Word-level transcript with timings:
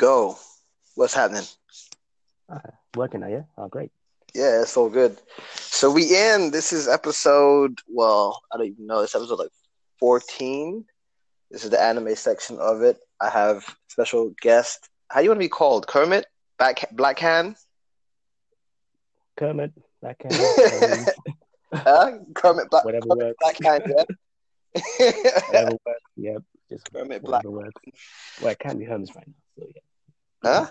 Go. 0.00 0.38
What's 0.94 1.12
happening? 1.12 1.44
Uh, 2.50 2.58
working 2.96 3.20
now, 3.20 3.26
yeah? 3.28 3.42
Oh, 3.58 3.68
great. 3.68 3.90
Yeah, 4.34 4.62
it's 4.62 4.74
all 4.74 4.88
good. 4.88 5.18
So 5.56 5.90
we 5.90 6.04
in. 6.16 6.50
This 6.52 6.72
is 6.72 6.88
episode. 6.88 7.78
Well, 7.86 8.40
I 8.50 8.56
don't 8.56 8.68
even 8.68 8.86
know. 8.86 9.02
This 9.02 9.14
episode 9.14 9.38
like 9.40 9.50
fourteen. 9.98 10.86
This 11.50 11.64
is 11.64 11.70
the 11.70 11.78
anime 11.82 12.14
section 12.16 12.58
of 12.58 12.80
it. 12.80 12.96
I 13.20 13.28
have 13.28 13.62
special 13.88 14.32
guest. 14.40 14.88
How 15.08 15.18
do 15.20 15.24
you 15.24 15.30
want 15.30 15.40
to 15.40 15.44
be 15.44 15.50
called? 15.50 15.86
Kermit? 15.86 16.24
Back 16.58 16.88
Black 16.92 17.18
Hand? 17.18 17.56
Kermit, 19.36 19.72
backhand, 20.00 20.34
um, 20.34 21.06
Huh? 21.74 22.10
Kermit 22.34 22.70
Black. 22.70 22.84
whatever 22.86 23.06
Kermit 23.06 23.26
works. 23.26 23.36
Black 23.40 23.62
Hand. 23.62 23.94
Yeah. 24.98 25.12
Whatever 25.48 25.70
works, 25.86 26.00
yep. 26.16 26.42
Just 26.70 26.90
Kermit 26.92 27.22
Black. 27.22 27.44
works. 27.44 27.82
Well, 28.40 28.52
it 28.52 28.58
can't 28.60 28.78
be 28.78 28.84
Hermes 28.86 29.14
right 29.14 29.26
now, 29.26 29.34
so 29.58 29.66
yeah. 29.74 29.80
Huh? 30.42 30.66
Yeah, 30.66 30.68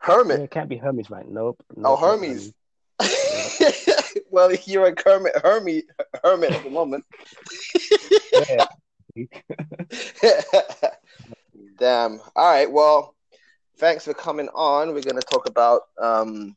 Hermit. 0.00 0.40
it 0.40 0.50
can't 0.50 0.68
be 0.68 0.76
Hermes 0.76 1.10
right. 1.10 1.28
Nope. 1.28 1.62
Oh, 1.70 1.74
nope, 1.76 2.00
not 2.00 2.00
Hermes. 2.00 2.52
well, 4.30 4.52
you're 4.66 4.86
a 4.86 4.94
Kermit 4.94 5.32
Hermit 5.42 5.84
Hermit 6.22 6.52
at 6.52 6.64
the 6.64 6.70
moment. 6.70 7.04
Damn. 11.78 12.20
All 12.36 12.50
right. 12.50 12.70
Well, 12.70 13.14
thanks 13.78 14.04
for 14.04 14.14
coming 14.14 14.48
on. 14.54 14.92
We're 14.92 15.02
gonna 15.02 15.20
talk 15.20 15.48
about 15.48 15.82
um, 16.00 16.56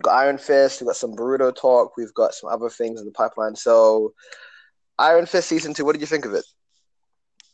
got 0.00 0.16
Iron 0.16 0.38
Fist. 0.38 0.80
We've 0.80 0.86
got 0.86 0.96
some 0.96 1.14
Boruto 1.14 1.54
talk. 1.54 1.96
We've 1.96 2.14
got 2.14 2.34
some 2.34 2.50
other 2.50 2.70
things 2.70 3.00
in 3.00 3.06
the 3.06 3.12
pipeline. 3.12 3.56
So, 3.56 4.14
Iron 4.98 5.26
Fist 5.26 5.48
season 5.48 5.74
two. 5.74 5.84
What 5.84 5.92
did 5.92 6.00
you 6.00 6.06
think 6.06 6.24
of 6.24 6.34
it? 6.34 6.44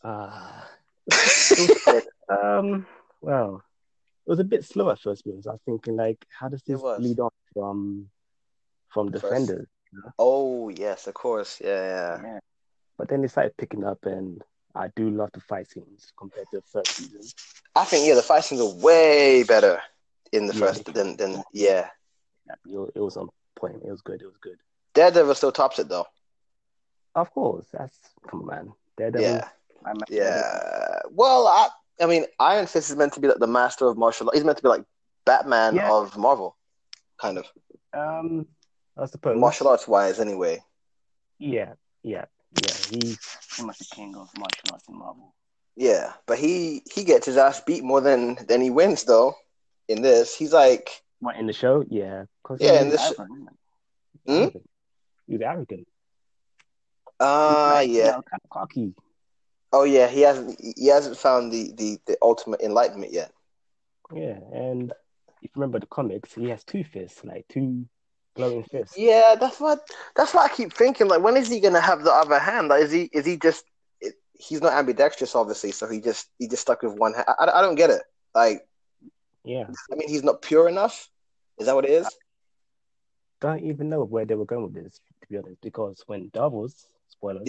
Uh, 0.04 0.60
it 1.10 1.58
was 1.58 1.82
good. 1.84 2.04
um, 2.28 2.86
well, 3.27 3.62
it 4.24 4.30
was 4.30 4.38
a 4.38 4.44
bit 4.44 4.64
slow 4.64 4.91
at 4.91 5.00
first 5.00 5.24
because 5.24 5.46
I 5.46 5.52
was 5.52 5.60
thinking 5.66 5.96
like, 5.96 6.24
how 6.30 6.48
does 6.48 6.62
this 6.62 6.80
lead 6.80 7.19
on 7.20 7.30
from 7.52 8.08
from 8.88 9.10
First. 9.10 9.24
Defenders? 9.24 9.66
oh 10.19 10.69
yes, 10.69 11.06
of 11.06 11.14
course. 11.14 11.60
Yeah, 11.62 12.20
yeah. 12.22 12.38
But 12.97 13.08
then 13.08 13.24
it 13.24 13.30
started 13.30 13.56
picking 13.56 13.84
up, 13.84 14.04
and 14.06 14.42
I 14.74 14.88
do 14.94 15.10
love 15.10 15.30
the 15.32 15.41
fight 15.41 15.69
scenes 15.70 16.12
compared 16.16 16.47
to 16.52 16.56
the 16.58 16.62
first 16.62 16.92
season. 16.92 17.22
I 17.74 17.84
think 17.84 18.06
yeah, 18.06 18.14
the 18.14 18.22
fight 18.22 18.44
scenes 18.44 18.60
are 18.60 18.74
way 18.77 19.42
better 19.42 19.80
in 20.32 20.47
the 20.47 20.54
Yeah. 20.54 20.60
first 20.60 20.84
than 20.94 21.16
than 21.16 21.42
yeah. 21.52 21.88
It 22.48 22.78
was, 22.78 22.91
it 22.94 23.00
was 23.00 23.16
on 23.16 23.28
point. 23.56 23.82
It 23.84 23.91
was 23.91 24.02
good. 24.02 24.22
It 24.22 24.27
was 24.27 24.36
good. 24.41 24.58
Daredevil 24.94 25.34
still 25.34 25.50
tops 25.52 25.80
it 25.80 25.88
though. 25.88 26.06
Of 27.16 27.32
course, 27.32 27.66
that's 27.72 27.98
come 28.28 28.42
on, 28.42 28.47
man. 28.47 28.72
Daredevil. 28.97 29.22
Yeah. 29.27 29.48
Yeah. 30.08 31.00
Well, 31.10 31.47
I 31.48 31.69
I 32.00 32.06
mean, 32.06 32.27
Iron 32.39 32.66
Fist 32.66 32.91
is 32.91 32.97
meant 32.97 33.12
to 33.14 33.20
be 33.20 33.28
like 33.28 33.39
the 33.39 33.47
master 33.47 33.86
of 33.86 33.97
martial. 33.97 34.28
Arts. 34.28 34.36
He's 34.36 34.44
meant 34.44 34.58
to 34.58 34.62
be 34.62 34.69
like 34.69 34.84
Batman 35.25 35.77
Yeah. 35.77 35.91
of 35.92 36.16
Marvel, 36.16 36.56
kind 37.19 37.38
of 37.38 37.47
Um, 37.92 38.47
I 38.97 39.06
suppose. 39.06 39.38
martial 39.38 39.69
arts 39.69 39.88
wise, 39.88 40.20
anyway. 40.20 40.62
Yeah, 41.38 41.75
yeah, 42.03 42.27
yeah. 42.53 42.75
He's 42.91 43.19
pretty 43.50 43.66
much 43.66 43.78
the 43.78 43.86
king 43.94 44.14
of 44.16 44.28
martial 44.38 44.72
arts 44.72 44.88
in 44.88 44.98
Marvel. 44.98 45.34
Yeah, 45.77 46.12
but 46.27 46.38
he 46.38 46.83
he 46.92 47.05
gets 47.05 47.27
his 47.27 47.36
ass 47.36 47.61
beat 47.61 47.84
more 47.84 48.00
than 48.00 48.36
than 48.47 48.60
he 48.60 48.70
wins 48.70 49.05
though. 49.05 49.34
In 49.88 50.03
this, 50.03 50.34
he's 50.34 50.53
like, 50.53 51.03
What 51.20 51.36
in 51.36 51.47
the 51.47 51.53
show? 51.53 51.84
Yeah, 51.88 52.25
'cause 52.42 52.60
Yeah, 52.60 52.72
he's 52.72 52.81
in 52.83 52.88
the 52.91 52.98
sh- 52.98 53.12
arrogant, 53.19 53.31
isn't 53.31 53.48
he? 54.25 54.33
Hmm? 54.33 54.41
Arrogant. 54.42 54.70
He's 55.28 55.41
arrogant. 55.41 55.88
ah, 57.20 57.72
Like, 57.75 57.88
you 57.88 57.94
yeah, 57.99 58.06
know, 58.12 58.22
kind 58.22 58.41
of 58.44 58.50
cocky. 58.50 58.94
Oh 59.76 59.84
yeah, 59.84 60.09
he 60.09 60.22
hasn't 60.22 60.59
he 60.76 60.87
hasn't 60.87 61.16
found 61.16 61.53
the 61.53 61.72
the 61.76 61.98
the 62.06 62.16
ultimate 62.22 62.60
enlightenment 62.62 63.12
yet. 63.12 63.32
Yeah, 64.14 64.38
and 64.53 64.91
if 65.42 65.42
you 65.42 65.50
remember 65.54 65.78
the 65.78 65.87
comics, 65.87 66.34
he 66.34 66.48
has 66.48 66.64
two 66.64 66.82
fists, 66.84 67.25
like 67.25 67.47
two 67.48 67.87
glowing 68.34 68.64
fists. 68.64 68.97
Yeah, 68.97 69.34
that's 69.38 69.60
what 69.60 69.81
that's 70.14 70.32
what 70.32 70.50
I 70.50 70.54
keep 70.54 70.72
thinking. 70.72 71.09
Like, 71.09 71.22
when 71.22 71.37
is 71.37 71.48
he 71.48 71.60
gonna 71.60 71.81
have 71.81 72.04
the 72.04 72.12
other 72.12 72.38
hand? 72.38 72.69
Like, 72.69 72.84
is 72.84 72.92
he 72.92 73.10
is 73.12 73.26
he 73.26 73.37
just? 73.37 73.64
It, 74.00 74.14
he's 74.32 74.62
not 74.62 74.72
ambidextrous, 74.72 75.34
obviously, 75.34 75.72
so 75.72 75.88
he 75.88 76.00
just 76.00 76.28
he 76.38 76.48
just 76.48 76.62
stuck 76.62 76.82
with 76.82 76.94
one 76.94 77.14
hand. 77.14 77.26
I, 77.38 77.50
I 77.54 77.60
don't 77.60 77.75
get 77.75 77.91
it. 77.91 78.03
Like, 78.34 78.66
Yeah, 79.44 79.66
I 79.93 79.97
mean, 79.97 80.08
he's 80.08 80.25
not 80.25 80.43
pure 80.43 80.69
enough. 80.69 81.08
Is 81.58 81.66
that 81.66 81.75
what 81.75 81.84
it 81.84 81.91
is? 81.91 82.06
I 82.06 82.10
don't 83.41 83.64
even 83.64 83.88
know 83.88 84.04
where 84.04 84.25
they 84.25 84.34
were 84.34 84.44
going 84.44 84.64
with 84.64 84.75
this, 84.75 85.00
to 85.20 85.28
be 85.28 85.37
honest, 85.38 85.60
because 85.62 86.03
when 86.06 86.31
Davos, 86.32 86.87
spoilers, 87.08 87.48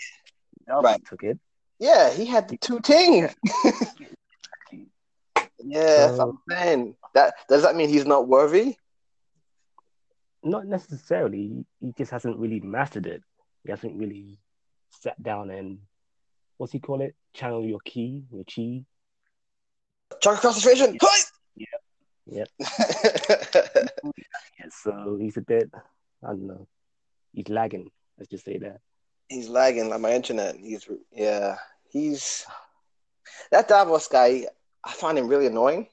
Davos 0.68 0.84
Right. 0.84 1.06
took 1.06 1.24
it. 1.24 1.40
Yeah, 1.80 2.12
he 2.12 2.26
had 2.26 2.48
the 2.50 2.58
two 2.58 2.80
ting. 2.80 3.30
Yeah, 5.60 6.08
that's 6.08 6.18
what 6.18 6.24
I'm 6.24 6.30
um, 6.30 6.42
saying. 6.50 6.96
That 7.14 7.34
does 7.50 7.64
that 7.64 7.76
mean 7.76 7.90
he's 7.90 8.06
not 8.06 8.28
worthy? 8.28 8.78
Not 10.44 10.66
necessarily. 10.66 11.66
He, 11.82 11.94
just 11.98 12.12
hasn't 12.12 12.38
really 12.38 12.60
mastered 12.60 13.08
it. 13.08 13.22
He 13.64 13.72
hasn't 13.72 13.98
really 13.98 14.40
sat 14.92 15.22
down 15.22 15.50
and 15.50 15.80
what's 16.58 16.72
he 16.72 16.80
call 16.80 17.02
it? 17.02 17.16
Channel 17.34 17.66
your 17.66 17.80
key, 17.84 18.24
your 18.32 18.44
chi. 18.44 18.86
Chakra 20.22 20.42
concentration. 20.42 20.98
Yeah. 22.26 22.46
Yeah, 24.60 24.70
so 24.72 25.18
he's 25.20 25.38
a 25.38 25.42
bit, 25.42 25.70
I 26.24 26.30
don't 26.30 26.48
know, 26.48 26.68
he's 27.34 27.48
lagging. 27.48 27.92
Let's 28.18 28.32
just 28.32 28.46
say 28.46 28.58
that. 28.58 28.80
He's 29.30 29.50
lagging 29.50 29.90
like 29.90 30.02
my 30.02 30.14
internet. 30.14 30.56
He's 30.58 30.88
yeah. 31.12 31.58
He's 31.90 32.46
that 33.52 33.68
Davos 33.68 34.08
guy. 34.08 34.48
I 34.84 34.92
find 34.92 35.18
him 35.18 35.28
really 35.28 35.48
annoying. 35.48 35.88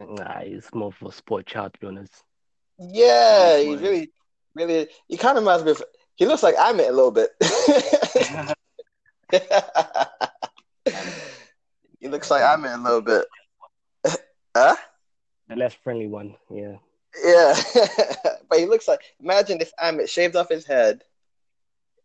Nah, 0.00 0.40
he's 0.40 0.68
more 0.72 0.94
a 1.04 1.12
sport 1.12 1.46
child, 1.46 1.74
to 1.74 1.80
be 1.80 1.86
honest. 1.88 2.22
Yeah, 2.78 3.58
he 3.58 3.74
really, 3.74 4.12
really. 4.54 4.88
He 5.08 5.16
kind 5.16 5.36
of 5.36 5.42
reminds 5.42 5.64
me 5.64 5.72
of. 5.72 5.82
He 6.14 6.26
looks 6.26 6.42
like 6.42 6.56
Amit 6.56 6.88
a 6.88 6.92
little 6.92 7.10
bit. 7.10 7.30
he 12.00 12.08
looks 12.08 12.30
like 12.30 12.42
Amit 12.42 12.74
a 12.74 12.82
little 12.82 13.00
bit. 13.00 13.26
Huh? 14.56 14.76
The 15.48 15.56
less 15.56 15.74
friendly 15.74 16.08
one, 16.08 16.34
yeah. 16.50 16.76
Yeah, 17.24 17.54
but 18.48 18.58
he 18.58 18.66
looks 18.66 18.88
like. 18.88 19.00
Imagine 19.20 19.60
if 19.60 19.72
Amit 19.82 20.08
shaved 20.08 20.36
off 20.36 20.48
his 20.48 20.66
head 20.66 21.02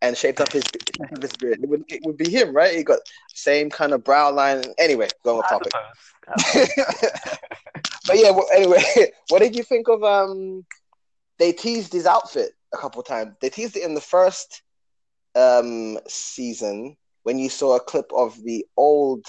and 0.03 0.17
shaved 0.17 0.41
off 0.41 0.51
his, 0.51 0.63
his 1.21 1.31
beard. 1.37 1.63
It 1.63 1.69
would, 1.69 1.85
it 1.87 2.01
would 2.03 2.17
be 2.17 2.29
him, 2.29 2.53
right? 2.53 2.75
He 2.75 2.83
got 2.83 2.99
same 3.33 3.69
kind 3.69 3.93
of 3.93 4.03
brow 4.03 4.31
line. 4.31 4.63
Anyway, 4.77 5.07
going 5.23 5.39
off 5.39 5.49
topic. 5.49 5.73
but 8.05 8.17
yeah, 8.19 8.31
well, 8.31 8.47
anyway, 8.53 8.83
what 9.29 9.39
did 9.39 9.55
you 9.55 9.63
think 9.63 9.87
of? 9.87 10.03
Um, 10.03 10.65
they 11.39 11.53
teased 11.53 11.93
his 11.93 12.05
outfit 12.05 12.51
a 12.73 12.77
couple 12.77 13.01
times. 13.01 13.35
They 13.41 13.49
teased 13.49 13.77
it 13.77 13.83
in 13.83 13.95
the 13.95 14.01
first 14.01 14.61
um 15.35 15.97
season 16.07 16.95
when 17.23 17.39
you 17.39 17.49
saw 17.49 17.75
a 17.75 17.79
clip 17.79 18.11
of 18.15 18.37
the 18.43 18.63
old 18.77 19.25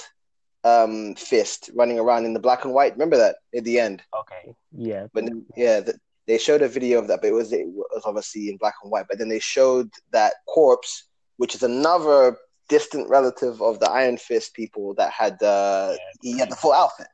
um 0.62 1.14
fist 1.14 1.70
running 1.74 1.98
around 1.98 2.26
in 2.26 2.34
the 2.34 2.40
black 2.40 2.64
and 2.64 2.74
white. 2.74 2.92
Remember 2.92 3.16
that 3.16 3.36
at 3.56 3.64
the 3.64 3.78
end? 3.78 4.02
okay, 4.20 4.54
yeah. 4.76 5.06
But 5.12 5.24
yeah, 5.56 5.80
the, 5.80 5.98
they 6.26 6.38
showed 6.38 6.62
a 6.62 6.68
video 6.68 6.98
of 6.98 7.08
that, 7.08 7.20
but 7.20 7.28
it 7.28 7.32
was 7.34 7.52
it 7.52 7.66
was 7.66 8.02
obviously 8.04 8.48
in 8.48 8.56
black 8.56 8.74
and 8.82 8.90
white. 8.90 9.06
But 9.08 9.18
then 9.18 9.28
they 9.28 9.38
showed 9.40 9.90
that 10.12 10.34
corpse, 10.46 11.04
which 11.36 11.54
is 11.54 11.62
another 11.62 12.36
distant 12.68 13.08
relative 13.10 13.60
of 13.60 13.78
the 13.80 13.90
Iron 13.90 14.16
Fist 14.16 14.54
people 14.54 14.94
that 14.94 15.10
had 15.12 15.42
uh 15.42 15.94
he 16.22 16.38
had 16.38 16.50
the 16.50 16.56
full 16.56 16.72
outfit. 16.72 17.08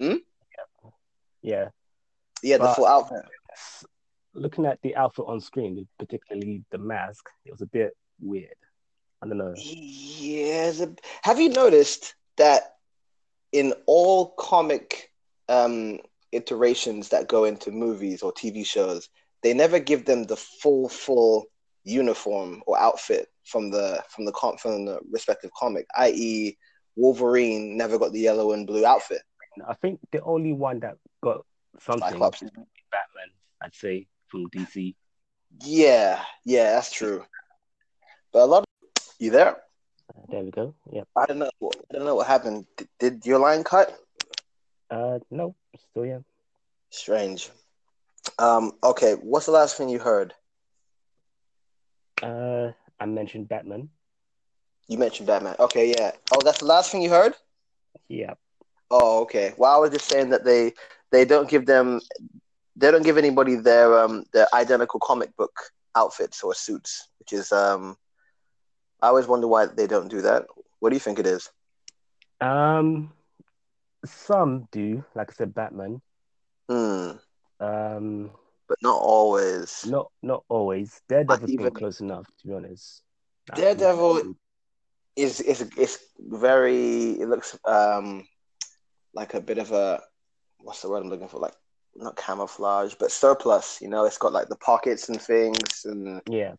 Hmm? 0.00 0.16
Yeah. 1.42 1.68
He 2.42 2.50
had 2.50 2.60
the 2.60 2.68
full 2.74 2.86
outfit. 2.86 3.22
Looking 4.34 4.66
at 4.66 4.80
the 4.82 4.96
outfit 4.96 5.24
on 5.28 5.40
screen, 5.40 5.86
particularly 5.98 6.64
the 6.70 6.78
mask, 6.78 7.24
it 7.44 7.52
was 7.52 7.60
a 7.62 7.66
bit 7.66 7.96
weird. 8.20 8.54
I 9.22 9.28
don't 9.28 9.38
know. 9.38 9.54
Yeah. 9.56 10.70
the- 10.72 10.96
Have 11.22 11.40
you 11.40 11.48
noticed 11.50 12.14
that 12.36 12.74
in 13.52 13.72
all 13.86 14.30
comic 14.36 15.10
um, 15.48 16.00
iterations 16.34 17.08
that 17.10 17.28
go 17.28 17.44
into 17.44 17.70
movies 17.70 18.22
or 18.22 18.32
TV 18.32 18.64
shows, 18.66 19.08
they 19.42 19.54
never 19.54 19.78
give 19.78 20.04
them 20.04 20.24
the 20.24 20.36
full, 20.36 20.88
full 20.88 21.46
uniform 21.84 22.62
or 22.66 22.78
outfit 22.78 23.28
from 23.44 23.70
the 23.70 24.02
from 24.08 24.24
the 24.24 24.32
com- 24.32 24.56
from 24.56 24.86
the 24.86 24.98
respective 25.10 25.50
comic. 25.58 25.86
I.e., 25.96 26.56
Wolverine 26.96 27.76
never 27.76 27.98
got 27.98 28.12
the 28.12 28.20
yellow 28.20 28.52
and 28.52 28.66
blue 28.66 28.86
outfit. 28.86 29.22
I 29.68 29.74
think 29.74 30.00
the 30.10 30.22
only 30.22 30.52
one 30.52 30.80
that 30.80 30.96
got 31.22 31.44
something 31.80 32.08
Cyclops. 32.08 32.42
is 32.42 32.50
Batman, 32.50 33.30
I'd 33.62 33.74
say, 33.74 34.06
from 34.28 34.48
DC. 34.50 34.94
Yeah, 35.62 36.22
yeah, 36.44 36.72
that's 36.72 36.92
true. 36.92 37.24
But 38.32 38.42
a 38.42 38.46
lot. 38.46 38.58
Of- 38.58 38.64
you 39.18 39.30
there? 39.30 39.56
There 40.28 40.42
we 40.42 40.50
go. 40.50 40.74
Yeah. 40.92 41.02
I 41.16 41.26
don't 41.26 41.38
know. 41.38 41.50
I 41.62 41.94
don't 41.94 42.04
know 42.04 42.16
what 42.16 42.26
happened. 42.26 42.66
Did, 42.76 42.88
did 42.98 43.26
your 43.26 43.38
line 43.38 43.64
cut? 43.64 43.96
Uh, 44.90 45.18
no, 45.30 45.54
still 45.76 46.06
yeah. 46.06 46.20
Strange. 46.90 47.50
Um, 48.38 48.72
okay, 48.82 49.14
what's 49.14 49.46
the 49.46 49.52
last 49.52 49.76
thing 49.76 49.88
you 49.88 49.98
heard? 49.98 50.34
Uh, 52.22 52.72
I 53.00 53.06
mentioned 53.06 53.48
Batman. 53.48 53.90
You 54.88 54.98
mentioned 54.98 55.26
Batman. 55.26 55.56
Okay, 55.58 55.90
yeah. 55.90 56.12
Oh, 56.32 56.40
that's 56.42 56.58
the 56.60 56.66
last 56.66 56.90
thing 56.90 57.02
you 57.02 57.10
heard? 57.10 57.34
Yeah. 58.08 58.34
Oh, 58.90 59.22
okay. 59.22 59.52
Well, 59.56 59.74
I 59.74 59.78
was 59.78 59.90
just 59.90 60.08
saying 60.08 60.30
that 60.30 60.44
they 60.44 60.72
they 61.10 61.24
don't 61.24 61.48
give 61.48 61.66
them 61.66 62.00
they 62.76 62.90
don't 62.90 63.04
give 63.04 63.18
anybody 63.18 63.56
their 63.56 63.98
um 63.98 64.24
their 64.32 64.46
identical 64.54 65.00
comic 65.00 65.34
book 65.36 65.54
outfits 65.94 66.42
or 66.42 66.54
suits, 66.54 67.08
which 67.18 67.32
is 67.32 67.52
um 67.52 67.96
I 69.00 69.08
always 69.08 69.26
wonder 69.26 69.46
why 69.48 69.66
they 69.66 69.86
don't 69.86 70.08
do 70.08 70.22
that. 70.22 70.46
What 70.80 70.90
do 70.90 70.96
you 70.96 71.00
think 71.00 71.18
it 71.18 71.26
is? 71.26 71.50
Um, 72.40 73.12
some 74.04 74.68
do, 74.72 75.04
like 75.14 75.30
I 75.30 75.34
said, 75.34 75.54
Batman. 75.54 76.00
Hmm. 76.68 77.10
Um, 77.60 78.30
But 78.68 78.78
not 78.82 78.98
always. 79.00 79.84
not 79.86 80.10
not 80.22 80.44
always. 80.48 81.00
Daredevil's 81.08 81.50
even- 81.50 81.64
been 81.66 81.74
close 81.74 82.00
enough, 82.00 82.26
to 82.40 82.46
be 82.46 82.54
honest. 82.54 83.02
Daredevil- 83.54 84.34
Is 85.16 85.40
is 85.40 85.60
it's 85.76 85.98
very 86.18 87.10
it 87.20 87.28
looks 87.28 87.56
um 87.64 88.26
like 89.14 89.34
a 89.34 89.40
bit 89.40 89.58
of 89.58 89.70
a 89.70 90.02
what's 90.58 90.82
the 90.82 90.88
word 90.88 91.02
I'm 91.02 91.08
looking 91.10 91.28
for? 91.28 91.38
Like 91.38 91.54
not 91.94 92.16
camouflage, 92.16 92.94
but 92.98 93.12
surplus, 93.12 93.80
you 93.80 93.88
know, 93.88 94.06
it's 94.06 94.18
got 94.18 94.32
like 94.32 94.48
the 94.48 94.56
pockets 94.56 95.08
and 95.08 95.20
things 95.22 95.84
and 95.84 96.20
Yeah. 96.28 96.54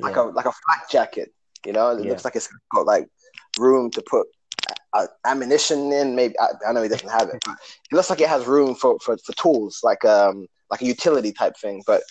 like 0.00 0.16
yeah. 0.16 0.22
a 0.22 0.24
like 0.24 0.46
a 0.46 0.52
flak 0.52 0.90
jacket. 0.90 1.32
You 1.64 1.72
know, 1.72 1.90
it 1.90 2.02
Yeah. 2.02 2.10
looks 2.10 2.24
like 2.24 2.34
it's 2.34 2.48
got 2.74 2.84
like 2.86 3.08
room 3.58 3.90
to 3.92 4.02
put 4.02 4.26
uh, 4.92 5.06
ammunition 5.24 5.92
in. 5.92 6.14
Maybe 6.14 6.38
I, 6.38 6.48
I 6.68 6.72
know 6.72 6.82
he 6.82 6.88
doesn't 6.88 7.08
have 7.08 7.28
it, 7.28 7.42
but 7.44 7.56
it 7.90 7.94
looks 7.94 8.10
like 8.10 8.20
it 8.20 8.28
has 8.28 8.46
room 8.46 8.74
for, 8.74 8.98
for, 9.00 9.16
for 9.18 9.32
tools, 9.34 9.80
like 9.82 10.04
um 10.04 10.46
like 10.70 10.82
a 10.82 10.86
utility 10.86 11.32
type 11.32 11.56
thing. 11.56 11.82
But 11.86 12.02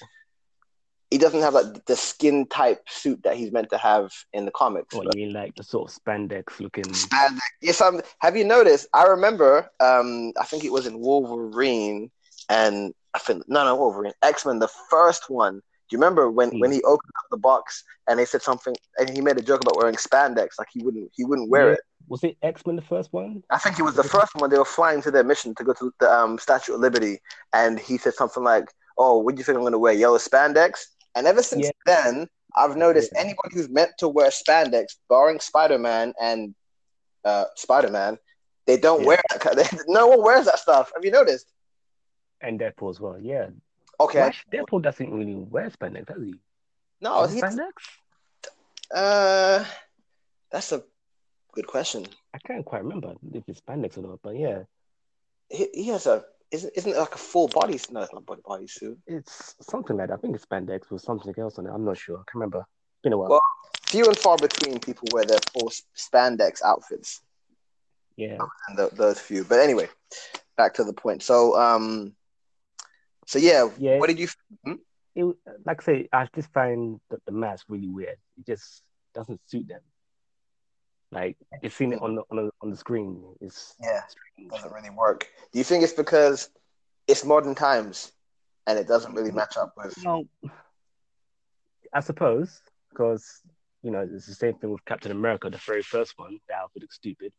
he 1.12 1.18
doesn't 1.18 1.42
have 1.42 1.54
like 1.54 1.86
the 1.86 1.96
skin 1.96 2.46
type 2.48 2.88
suit 2.88 3.24
that 3.24 3.36
he's 3.36 3.52
meant 3.52 3.70
to 3.72 3.78
have 3.78 4.12
in 4.34 4.46
the 4.46 4.52
comics. 4.52 4.94
What 4.94 5.16
you 5.16 5.26
mean, 5.26 5.34
like 5.34 5.56
the 5.56 5.64
sort 5.64 5.92
of 5.92 5.98
spandex 5.98 6.60
looking? 6.60 6.84
Spandex. 6.84 7.40
Yes, 7.62 7.82
um, 7.82 8.02
have 8.20 8.38
you 8.38 8.44
noticed? 8.44 8.88
I 8.94 9.06
remember, 9.06 9.70
um, 9.80 10.34
I 10.40 10.46
think 10.46 10.64
it 10.64 10.72
was 10.72 10.86
in 10.86 11.00
Wolverine, 11.00 12.12
and 12.48 12.94
I 13.14 13.20
think 13.20 13.44
no, 13.48 13.64
no, 13.66 13.76
Wolverine, 13.76 14.14
X 14.22 14.46
Men, 14.46 14.60
the 14.60 14.70
first 14.90 15.30
one. 15.30 15.62
Do 15.90 15.96
you 15.96 16.00
remember 16.00 16.30
when, 16.30 16.50
Hmm. 16.52 16.60
when 16.60 16.72
he 16.72 16.82
opened 16.84 17.12
up 17.18 17.26
the 17.32 17.38
box 17.38 17.84
and 18.08 18.20
they 18.20 18.26
said 18.26 18.42
something, 18.42 18.76
and 18.98 19.10
he 19.10 19.22
made 19.22 19.38
a 19.38 19.42
joke 19.42 19.62
about 19.62 19.78
wearing 19.78 19.96
spandex, 19.96 20.50
like 20.60 20.68
he 20.72 20.84
wouldn't 20.84 21.10
he 21.14 21.26
wouldn't 21.26 21.50
wear 21.50 21.68
Yeah. 21.70 21.74
it. 21.74 21.80
Was 22.08 22.24
it 22.24 22.38
X 22.42 22.66
Men 22.66 22.76
the 22.76 22.82
first 22.82 23.12
one? 23.14 23.44
I 23.50 23.58
think 23.58 23.80
it 23.80 23.84
was 23.84 23.96
the 23.96 24.04
first 24.04 24.34
one. 24.36 24.50
They 24.50 24.58
were 24.58 24.66
flying 24.66 25.02
to 25.04 25.12
their 25.12 25.24
mission 25.24 25.54
to 25.56 25.64
go 25.64 25.74
to 25.74 25.94
the 26.00 26.12
um, 26.12 26.38
Statue 26.40 26.74
of 26.76 26.80
Liberty, 26.80 27.20
and 27.54 27.80
he 27.80 27.98
said 27.98 28.14
something 28.14 28.44
like, 28.44 28.72
"Oh, 28.98 29.18
what 29.20 29.36
do 29.36 29.40
you 29.40 29.44
think 29.44 29.56
I'm 29.58 29.62
going 29.64 29.74
to 29.74 29.80
wear? 29.80 29.94
Yellow 29.94 30.18
spandex?" 30.18 30.86
And 31.16 31.26
ever 31.28 31.42
since 31.44 31.66
Yeah. 31.66 31.72
then, 31.86 32.28
I've 32.56 32.76
noticed 32.78 33.12
Yeah. 33.14 33.22
anyone 33.22 33.50
who's 33.52 33.70
meant 33.70 33.92
to 34.00 34.08
wear 34.08 34.30
spandex, 34.30 34.96
barring 35.08 35.40
Spider 35.40 35.78
Man 35.80 36.14
and 36.20 36.56
uh, 37.26 37.46
Spider 37.56 37.90
Man, 37.92 38.18
they 38.66 38.78
don't 38.78 39.02
Yeah. 39.02 39.08
wear 39.08 39.22
that. 39.32 39.56
They, 39.56 39.64
no 39.88 40.08
one 40.08 40.24
wears 40.24 40.46
that 40.46 40.60
stuff. 40.60 40.92
Have 40.96 41.04
you 41.04 41.12
noticed? 41.12 41.52
And 42.42 42.60
Deadpool 42.60 42.90
as 42.92 43.00
well. 43.00 43.20
Yeah. 43.20 43.50
Okay, 44.00 44.20
actually, 44.20 44.58
Deadpool 44.60 44.82
doesn't 44.82 45.12
really 45.12 45.36
wear 45.36 45.70
spandex, 45.70 46.06
does 46.08 46.24
he? 46.24 46.34
no, 47.02 47.26
he, 47.28 47.42
spandex? 47.42 47.72
uh, 48.94 49.64
that's 50.52 50.72
a 50.72 50.84
good 51.54 51.68
question. 51.68 52.06
I 52.34 52.38
can't 52.40 52.66
quite 52.66 52.84
remember 52.84 53.14
if 53.34 53.44
it's 53.48 53.62
spandex 53.62 53.98
or 53.98 54.02
not, 54.02 54.20
but 54.24 54.36
yeah, 54.38 54.64
He, 55.50 55.68
he 55.74 55.88
has 55.90 56.08
a 56.08 56.24
isn't 56.52 56.74
isn't 56.76 56.92
it 56.94 56.98
like 56.98 57.14
a 57.14 57.18
full 57.18 57.48
body? 57.48 57.80
No, 57.92 58.02
it's 58.02 58.14
not 58.14 58.26
body 58.26 58.42
body 58.46 58.68
suit. 58.68 58.98
it's 59.06 59.56
something 59.62 59.98
like 59.98 60.08
that. 60.10 60.16
I 60.16 60.18
think 60.18 60.36
it's 60.36 60.46
spandex 60.46 60.90
with 60.90 61.02
something 61.02 61.34
else 61.38 61.60
on 61.60 61.68
it. 61.68 61.72
I'm 61.74 61.86
not 61.86 61.98
sure. 61.98 62.16
I 62.18 62.20
can't 62.20 62.36
remember. 62.36 62.66
Been 63.04 63.14
a 63.14 63.18
while. 63.18 63.30
Well- 63.30 63.42
Few 63.86 64.06
and 64.06 64.16
far 64.18 64.38
between 64.38 64.80
people 64.80 65.08
wear 65.12 65.26
their 65.26 65.40
full 65.52 65.72
spandex 65.98 66.62
outfits. 66.64 67.22
yeah. 68.18 68.38
and 68.68 68.78
th- 68.78 68.92
those 68.92 69.20
few. 69.20 69.44
But 69.44 69.60
anyway, 69.62 69.90
back 70.58 70.76
to 70.76 70.84
the 70.84 70.94
point. 70.94 71.24
So, 71.24 71.60
um, 71.60 72.14
so 73.30 73.38
yeah, 73.38 73.70
Yeah. 73.78 74.00
what 74.00 74.08
did 74.08 74.18
you? 74.18 74.28
Hmm? 74.66 74.74
It, 75.16 75.24
like 75.66 75.82
I 75.82 75.86
say, 75.86 76.10
I 76.12 76.28
just 76.36 76.52
find 76.52 77.00
the, 77.10 77.20
the 77.28 77.32
mask 77.32 77.66
really 77.70 77.88
weird. 77.90 78.18
It 78.40 78.46
just 78.48 78.82
doesn't 79.14 79.40
suit 79.46 79.68
them. 79.68 79.82
Like 81.12 81.38
you've 81.62 81.74
seen 81.74 81.94
it 81.94 82.02
on 82.02 82.16
the 82.16 82.24
on 82.32 82.38
the, 82.38 82.52
on 82.62 82.70
the 82.72 82.78
screen. 82.78 83.24
It's 83.42 83.76
Yeah, 83.82 84.02
strange. 84.08 84.50
doesn't 84.52 84.72
really 84.74 84.90
work. 84.90 85.28
Do 85.52 85.60
you 85.60 85.64
think 85.64 85.84
it's 85.84 85.94
because 85.94 86.50
it's 87.08 87.24
modern 87.24 87.54
times 87.56 88.12
and 88.68 88.78
it 88.80 88.88
doesn't 88.88 89.14
really 89.14 89.32
match 89.32 89.58
up 89.58 89.74
with? 89.78 89.94
Well, 90.04 90.24
I 91.94 92.00
suppose 92.02 92.62
because 92.90 93.42
you 93.84 93.92
know 93.92 94.08
it's 94.12 94.26
the 94.28 94.34
same 94.36 94.56
thing 94.56 94.72
with 94.72 94.86
Captain 94.86 95.12
America, 95.12 95.50
the 95.50 95.58
very 95.58 95.82
first 95.84 96.14
one. 96.18 96.40
The 96.48 96.56
outfit 96.56 96.82
looks 96.84 96.96
stupid. 96.96 97.32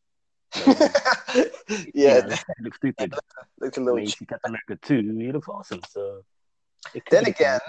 Yeah, 1.94 2.26
You 2.26 2.64
looks 2.64 2.76
stupid. 2.76 3.14
looks 3.60 3.78
a 3.78 3.80
little. 3.80 3.98
you 4.00 4.06
cheap. 4.06 4.18
see 4.18 4.26
Captain 4.26 4.50
America 4.50 4.78
two, 4.82 5.00
he 5.18 5.32
looks 5.32 5.48
awesome. 5.48 5.80
So 5.88 6.22
Then 7.10 7.26
again, 7.26 7.60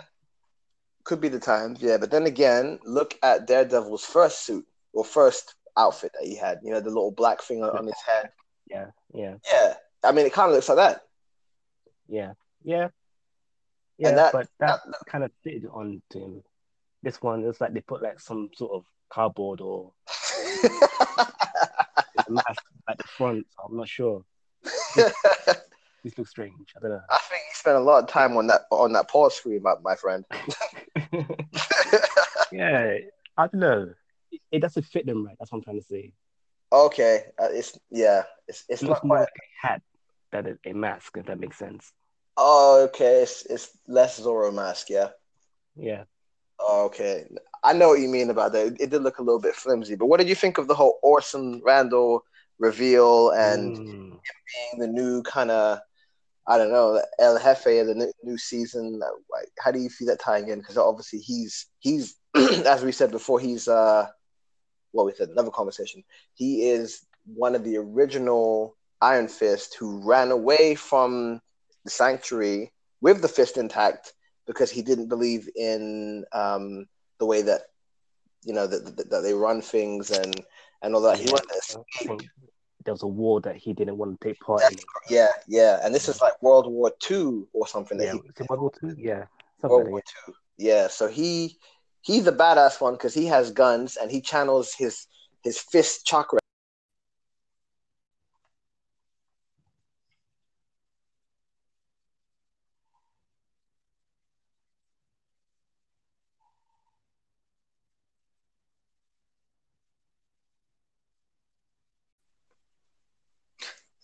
could 1.03 1.21
be 1.21 1.27
the 1.29 1.39
times. 1.39 1.81
Yeah, 1.81 1.97
but 1.97 2.11
then 2.11 2.25
again, 2.25 2.79
look 2.85 3.15
at 3.23 3.47
Daredevil's 3.47 4.03
first 4.05 4.45
suit 4.45 4.65
or 4.93 5.03
first 5.05 5.55
outfit 5.77 6.11
that 6.19 6.27
he 6.27 6.35
had. 6.35 6.59
You 6.63 6.71
know, 6.71 6.79
the 6.79 6.89
little 6.89 7.11
black 7.11 7.41
thing 7.41 7.63
on, 7.63 7.69
on 7.77 7.85
his 7.85 8.01
head. 8.05 8.31
yeah, 8.69 8.87
yeah, 9.13 9.35
Yeah, 9.51 9.73
I 10.03 10.11
mean, 10.11 10.25
it 10.25 10.33
kind 10.33 10.49
of 10.49 10.55
looks 10.55 10.69
like 10.69 10.77
that. 10.77 11.01
yeah, 12.07 12.33
yeah, 12.63 12.87
yeah. 13.97 14.11
that- 14.15 14.33
but 14.33 14.47
that, 14.59 14.79
that- 14.85 14.95
kind 15.07 15.23
of 15.23 15.31
fitted 15.43 15.67
on 15.71 16.01
to 16.11 16.19
him. 16.19 16.43
This 17.03 17.21
one, 17.21 17.43
it's 17.45 17.59
like 17.61 17.73
they 17.73 17.81
put 17.81 18.03
like 18.03 18.19
some 18.19 18.49
sort 18.55 18.73
of 18.73 18.85
cardboard 19.09 19.59
or 19.59 19.91
mask 22.31 22.63
at 22.89 22.97
the 22.97 23.03
front. 23.17 23.45
So 23.55 23.63
I'm 23.69 23.77
not 23.77 23.87
sure. 23.89 24.23
This 26.03 26.17
looks 26.17 26.31
strange. 26.31 26.73
I 26.75 26.79
don't 26.79 26.89
know. 26.91 27.01
I 27.11 27.19
think 27.29 27.43
he 27.47 27.53
spent 27.53 27.77
a 27.77 27.79
lot 27.79 28.01
of 28.03 28.09
time 28.09 28.35
on 28.35 28.47
that 28.47 28.61
on 28.71 28.91
that 28.93 29.07
pause 29.07 29.35
screen, 29.35 29.61
my, 29.61 29.75
my 29.83 29.95
friend. 29.95 30.25
yeah, 32.51 32.97
I 33.37 33.47
don't 33.47 33.55
know. 33.55 33.93
It, 34.31 34.41
it 34.51 34.59
doesn't 34.61 34.83
fit 34.87 35.05
them 35.05 35.25
right. 35.25 35.35
That's 35.39 35.51
what 35.51 35.59
I'm 35.59 35.63
trying 35.63 35.79
to 35.79 35.85
say. 35.85 36.13
okay, 36.71 37.25
uh, 37.39 37.49
it's 37.51 37.77
yeah, 37.91 38.23
it's 38.47 38.65
it's 38.67 38.81
It 38.81 38.87
not 38.89 39.01
quite. 39.01 39.19
like 39.19 39.29
a 39.29 39.67
hat 39.67 39.81
than 40.31 40.57
a, 40.65 40.69
a 40.69 40.73
mask, 40.73 41.17
if 41.17 41.25
that 41.27 41.39
makes 41.39 41.57
sense. 41.57 41.91
Oh, 42.37 42.85
okay, 42.85 43.21
it's 43.23 43.45
it's 43.45 43.69
less 43.87 44.19
Zorro 44.19 44.53
mask, 44.53 44.89
yeah. 44.89 45.09
Yeah. 45.75 46.05
Okay, 46.59 47.25
I 47.63 47.73
know 47.73 47.89
what 47.89 47.99
you 47.99 48.07
mean 48.07 48.29
about 48.29 48.53
that. 48.53 48.67
It, 48.67 48.81
it 48.81 48.89
did 48.89 49.03
look 49.03 49.19
a 49.19 49.23
little 49.23 49.39
bit 49.41 49.55
flimsy, 49.55 49.95
but 49.95 50.07
what 50.07 50.19
did 50.19 50.29
you 50.29 50.35
think 50.35 50.57
of 50.57 50.67
the 50.67 50.75
whole 50.75 50.99
Orson 51.03 51.61
Randall 51.63 52.23
reveal 52.61 53.31
and 53.31 53.75
Mm. 53.75 54.19
being 54.53 54.79
the 54.79 54.87
new 54.87 55.23
kind 55.23 55.51
of 55.51 55.79
I 56.47 56.57
don't 56.57 56.71
know 56.71 57.01
El 57.19 57.37
Jefe 57.39 57.67
of 57.81 57.87
the 57.87 57.95
new, 57.95 58.11
new 58.23 58.37
season? 58.37 58.99
Like, 58.99 59.49
how 59.59 59.71
do 59.71 59.79
you 59.79 59.89
see 59.89 60.05
that 60.05 60.19
tying 60.19 60.49
in? 60.49 60.59
Because 60.59 60.77
obviously 60.77 61.19
he's 61.19 61.67
he's 61.79 62.15
as 62.35 62.83
we 62.83 62.91
said 62.91 63.11
before, 63.11 63.39
he's 63.39 63.67
uh, 63.67 64.07
what 64.91 65.05
we 65.05 65.13
said 65.13 65.29
another 65.29 65.51
conversation. 65.51 66.03
He 66.33 66.69
is 66.69 67.05
one 67.25 67.55
of 67.55 67.63
the 67.63 67.77
original 67.77 68.75
Iron 69.01 69.27
Fist 69.27 69.75
who 69.79 70.07
ran 70.07 70.31
away 70.31 70.75
from 70.75 71.41
the 71.85 71.91
Sanctuary 71.91 72.71
with 73.01 73.21
the 73.21 73.27
fist 73.27 73.57
intact 73.57 74.13
because 74.47 74.71
he 74.71 74.81
didn't 74.81 75.07
believe 75.09 75.47
in 75.55 76.25
um, 76.33 76.85
the 77.19 77.25
way 77.25 77.41
that 77.43 77.61
you 78.43 78.53
know 78.53 78.67
that, 78.67 78.97
that, 78.97 79.09
that 79.11 79.21
they 79.21 79.33
run 79.33 79.61
things 79.61 80.11
and 80.11 80.35
and 80.81 80.95
all 80.95 81.01
that. 81.01 81.19
He 81.19 81.29
wanted 81.29 81.49
to 81.49 81.57
escape. 81.59 82.29
There 82.83 82.93
was 82.93 83.03
a 83.03 83.07
war 83.07 83.41
that 83.41 83.55
he 83.55 83.73
didn't 83.73 83.97
want 83.97 84.19
to 84.19 84.27
take 84.27 84.39
part 84.39 84.71
in. 84.71 84.77
Yeah, 85.09 85.29
yeah, 85.47 85.79
and 85.83 85.93
this 85.93 86.09
is 86.09 86.21
like 86.21 86.41
World 86.41 86.67
War 86.67 86.91
Two 86.99 87.47
or 87.53 87.67
something. 87.67 87.97
That 87.97 88.05
Yeah, 88.05 88.13
he, 88.13 88.43
World 88.49 88.61
War 88.61 88.71
Two? 88.79 88.95
Yeah, 88.97 89.25
something 89.59 89.77
World 89.77 89.89
War. 89.89 90.01
Two. 90.25 90.33
Yeah, 90.57 90.87
so 90.87 91.07
he 91.07 91.57
he's 92.01 92.27
a 92.27 92.31
badass 92.31 92.81
one 92.81 92.93
because 92.93 93.13
he 93.13 93.25
has 93.27 93.51
guns 93.51 93.97
and 93.97 94.11
he 94.11 94.21
channels 94.21 94.73
his 94.73 95.07
his 95.43 95.59
fist 95.59 96.05
chakra. 96.05 96.40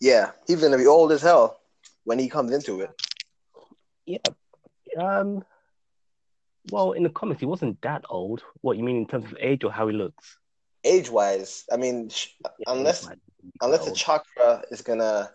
Yeah, 0.00 0.32
he's 0.46 0.60
gonna 0.60 0.78
be 0.78 0.86
old 0.86 1.12
as 1.12 1.22
hell 1.22 1.58
when 2.04 2.18
he 2.18 2.28
comes 2.28 2.52
into 2.52 2.80
it. 2.80 2.90
Yeah. 4.06 4.18
Um. 4.98 5.44
Well, 6.70 6.92
in 6.92 7.02
the 7.02 7.10
comics, 7.10 7.40
he 7.40 7.46
wasn't 7.46 7.80
that 7.82 8.04
old. 8.10 8.42
What 8.60 8.76
you 8.76 8.84
mean 8.84 8.96
in 8.96 9.06
terms 9.06 9.24
of 9.24 9.36
age 9.40 9.64
or 9.64 9.72
how 9.72 9.88
he 9.88 9.94
looks? 9.96 10.38
Age 10.84 11.10
wise, 11.10 11.64
I 11.72 11.76
mean, 11.76 12.08
sh- 12.10 12.28
Yeah, 12.42 12.50
Unless- 12.68 13.08
unless 13.62 13.84
the 13.86 13.92
chakra 13.92 14.62
is 14.70 14.82
gonna 14.82 15.30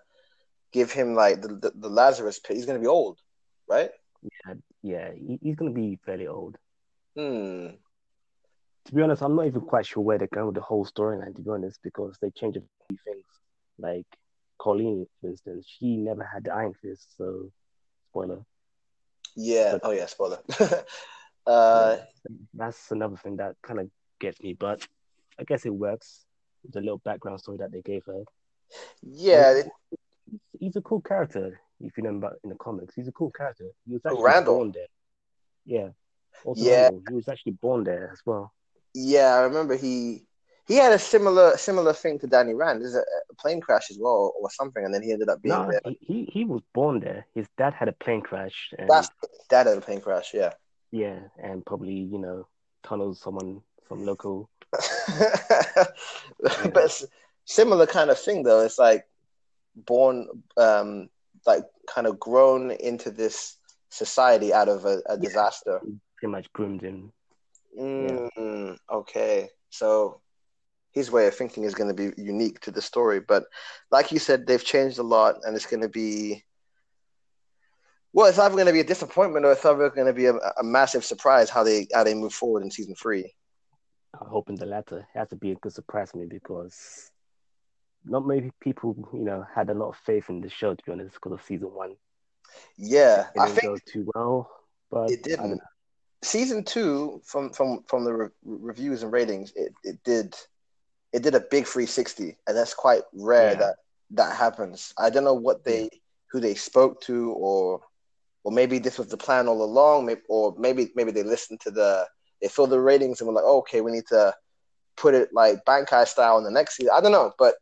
give 0.72 0.92
him 0.92 1.16
like 1.16 1.42
the, 1.42 1.48
the, 1.50 1.72
the 1.76 1.90
Lazarus 1.90 2.40
pit, 2.40 2.56
he's 2.56 2.66
gonna 2.66 2.80
be 2.80 2.88
old, 2.88 3.20
right? 3.68 3.92
yeah, 4.22 4.54
yeah, 4.82 5.12
he, 5.14 5.40
he's 5.42 5.56
gonna 5.56 5.72
be 5.72 6.00
fairly 6.06 6.28
old. 6.28 6.58
Hmm. 7.16 7.68
To 8.86 8.94
be 8.94 9.02
honest, 9.02 9.22
I'm 9.22 9.36
not 9.36 9.48
even 9.48 9.62
quite 9.62 9.86
sure 9.86 10.04
where 10.04 10.18
they're 10.18 10.28
going 10.28 10.48
with 10.48 10.56
the 10.56 10.62
whole 10.62 10.86
storyline. 10.86 11.36
To 11.36 11.42
be 11.42 11.50
honest, 11.50 11.80
because 11.84 12.18
they 12.22 12.30
change 12.32 12.58
a 12.58 12.62
few 12.90 12.98
things. 13.06 13.26
Like 13.80 14.06
Colleen, 14.64 15.06
for 15.20 15.28
instance, 15.28 15.66
she 15.68 15.98
never 15.98 16.24
had 16.24 16.46
the 16.46 16.54
Iron 16.54 16.74
Fist, 16.82 17.18
so 17.18 17.52
spoiler. 18.10 18.46
Yeah. 19.36 19.74
But, 19.74 19.82
oh 19.84 19.92
yeah, 19.92 20.06
spoiler. 20.06 20.40
uh, 21.46 21.98
that's 22.54 22.92
another 22.92 23.18
thing 23.18 23.38
that 23.38 23.56
kind 23.62 23.80
of 23.82 23.90
gets 24.22 24.42
me, 24.42 24.54
but 24.54 24.88
I 25.38 25.44
guess 25.44 25.66
it 25.66 25.74
works. 25.74 26.26
The 26.72 26.80
little 26.80 27.00
background 27.00 27.42
story 27.42 27.58
that 27.58 27.74
they 27.74 27.82
gave 27.82 28.04
her. 28.06 28.24
Yeah, 29.02 29.64
he's 30.58 30.78
a 30.78 30.82
cool 30.82 31.02
character. 31.02 31.60
If 31.82 31.98
you 31.98 32.04
know 32.04 32.12
about 32.16 32.36
in 32.46 32.50
the 32.50 32.56
comics, 32.56 32.96
he's 32.96 33.10
a 33.10 33.12
cool 33.12 33.32
character. 33.32 33.66
He 33.86 33.92
was 33.94 34.06
actually 34.06 34.24
Randall. 34.24 34.56
born 34.56 34.72
there. 34.72 34.88
Yeah. 35.66 35.90
Also, 36.46 36.64
Yeah. 36.64 36.84
Randall, 36.84 37.04
he 37.10 37.16
was 37.16 37.28
actually 37.28 37.52
born 37.54 37.84
there 37.84 38.10
as 38.14 38.22
well. 38.26 38.54
yeah. 38.94 39.36
I 39.36 39.42
remember 39.42 39.76
he 39.76 40.24
he 40.68 40.76
had 40.76 40.94
a 40.94 41.00
similar 41.00 41.58
similar 41.58 41.94
thing 41.94 42.20
to 42.20 42.28
Danny 42.28 42.54
Rand. 42.54 42.82
There's 42.82 42.96
it 42.96 43.06
a 43.32 43.36
plane 43.36 43.62
crash 43.62 43.90
as 43.92 43.98
well, 44.00 44.34
or 44.40 44.50
something? 44.52 44.84
And 44.86 44.94
then 44.94 45.04
he 45.04 45.12
ended 45.12 45.30
up 45.30 45.42
being 45.42 45.56
No, 45.56 45.72
there. 45.72 45.82
he, 46.00 46.30
he 46.32 46.46
was 46.46 46.62
born 46.74 47.00
there. 47.00 47.26
His 47.36 47.48
dad 47.58 47.74
had 47.74 47.88
a 47.90 47.94
plane 47.94 48.22
crash, 48.22 48.74
and 48.78 48.90
That's 48.90 49.10
dad 49.50 49.68
had 49.68 49.78
a 49.78 49.82
plane 49.82 50.02
crash. 50.02 50.34
Yeah. 50.34 50.54
yeah, 50.92 51.20
and 51.42 51.66
probably 51.66 51.94
you 51.96 52.18
know 52.18 52.48
tunnels 52.84 53.20
someone 53.20 53.62
from 53.88 54.06
local. 54.06 54.50
but 56.74 57.04
similar 57.46 57.86
kind 57.86 58.10
of 58.10 58.20
thing 58.20 58.44
though. 58.44 58.62
It's 58.62 58.80
like 58.80 59.06
born, 59.76 60.28
um, 60.58 61.10
like 61.46 61.64
kind 61.88 62.08
of 62.08 62.20
grown 62.20 62.72
into 62.72 63.12
this 63.12 63.58
society 63.90 64.54
out 64.54 64.70
of 64.70 64.86
a, 64.86 65.02
a 65.08 65.16
Yeah. 65.16 65.20
disaster. 65.20 65.80
Pretty 66.18 66.32
much 66.32 66.52
groomed 66.54 66.84
in. 66.84 67.12
Mm, 67.80 68.78
okay, 68.92 69.50
so 69.70 70.22
his 70.94 71.12
way 71.12 71.28
of 71.28 71.36
thinking 71.36 71.64
is 71.66 71.76
going 71.76 71.94
to 71.96 71.96
be 71.96 72.14
unique 72.22 72.60
to 72.62 72.72
the 72.72 72.82
story, 72.82 73.20
but 73.20 73.44
like 73.92 74.12
you 74.12 74.20
said, 74.20 74.48
they've 74.48 74.64
changed 74.64 75.00
a 75.00 75.04
lot, 75.04 75.38
and 75.44 75.56
it's 75.56 75.66
going 75.68 75.82
to 75.84 75.90
be. 75.90 76.44
Well, 78.14 78.28
it's 78.28 78.40
either 78.40 78.56
going 78.56 78.68
to 78.68 78.74
be 78.74 78.80
a 78.82 78.86
disappointment 78.86 79.46
or 79.46 79.54
it's 79.54 79.66
either 79.66 79.90
going 79.90 80.08
to 80.08 80.14
be 80.14 80.28
a, 80.28 80.36
a 80.36 80.64
massive 80.64 81.04
surprise 81.04 81.50
how 81.50 81.64
they 81.64 81.88
how 81.94 82.04
they 82.04 82.14
move 82.16 82.34
forward 82.34 82.64
in 82.64 82.72
season 82.72 82.96
three. 82.96 83.34
I'm 84.20 84.28
hoping 84.28 84.56
the 84.56 84.66
latter 84.66 85.00
It 85.00 85.18
has 85.20 85.30
to 85.30 85.36
be 85.36 85.52
a 85.52 85.56
good 85.56 85.74
surprise 85.74 86.12
for 86.12 86.18
me 86.18 86.26
because 86.26 87.12
not 88.06 88.26
many 88.26 88.52
people, 88.60 88.96
you 89.14 89.24
know, 89.24 89.46
had 89.54 89.70
a 89.70 89.74
lot 89.74 89.90
of 89.90 89.98
faith 89.98 90.30
in 90.30 90.42
the 90.42 90.50
show 90.50 90.76
to 90.76 90.84
be 90.86 90.92
honest 90.92 91.16
because 91.16 91.34
of 91.34 91.42
season 91.44 91.74
one. 91.74 91.96
Yeah, 92.78 93.28
It 93.36 93.40
I 93.40 93.48
didn't 93.48 93.56
think 93.56 93.64
go 93.64 93.78
too 93.86 94.10
well, 94.14 94.50
but 94.92 95.10
it 95.12 95.24
didn't. 95.24 95.62
season 96.24 96.64
two 96.64 97.22
from 97.26 97.52
from 97.52 97.84
from 97.88 98.04
the 98.06 98.14
re- 98.14 98.30
reviews 98.44 99.04
and 99.04 99.12
ratings 99.12 99.52
it, 99.56 99.74
it 99.84 100.04
did 100.04 100.36
it 101.14 101.24
did 101.24 101.36
a 101.36 101.40
big 101.52 101.66
360 101.68 102.38
and 102.48 102.58
that's 102.58 102.74
quite 102.74 103.04
rare 103.14 103.56
Yeah. 103.56 103.56
that 103.56 103.76
that 104.12 104.36
happens 104.36 104.94
i 105.00 105.10
don't 105.10 105.26
know 105.26 105.34
what 105.34 105.64
they 105.66 105.90
who 106.32 106.40
they 106.40 106.56
spoke 106.56 107.02
to 107.02 107.32
or 107.34 107.82
or 108.44 108.52
maybe 108.52 108.80
this 108.80 108.98
was 108.98 109.08
the 109.10 109.18
plan 109.18 109.48
all 109.48 109.64
along 109.64 110.06
maybe, 110.06 110.22
or 110.30 110.56
maybe 110.58 110.90
maybe 110.96 111.12
they 111.12 111.24
listened 111.24 111.60
to 111.62 111.72
the 111.72 112.06
they 112.42 112.48
saw 112.48 112.66
the 112.68 112.80
ratings 112.80 113.22
and 113.22 113.28
were 113.28 113.34
like 113.34 113.46
oh, 113.46 113.60
okay 113.60 113.82
we 113.82 113.92
need 113.92 114.08
to 114.08 114.34
put 114.98 115.14
it 115.16 115.30
like 115.34 115.58
bankai 115.68 116.08
style 116.08 116.38
in 116.38 116.44
the 116.44 116.52
next 116.52 116.76
season 116.78 116.94
i 116.96 117.02
don't 117.02 117.12
know 117.12 117.32
but 117.40 117.56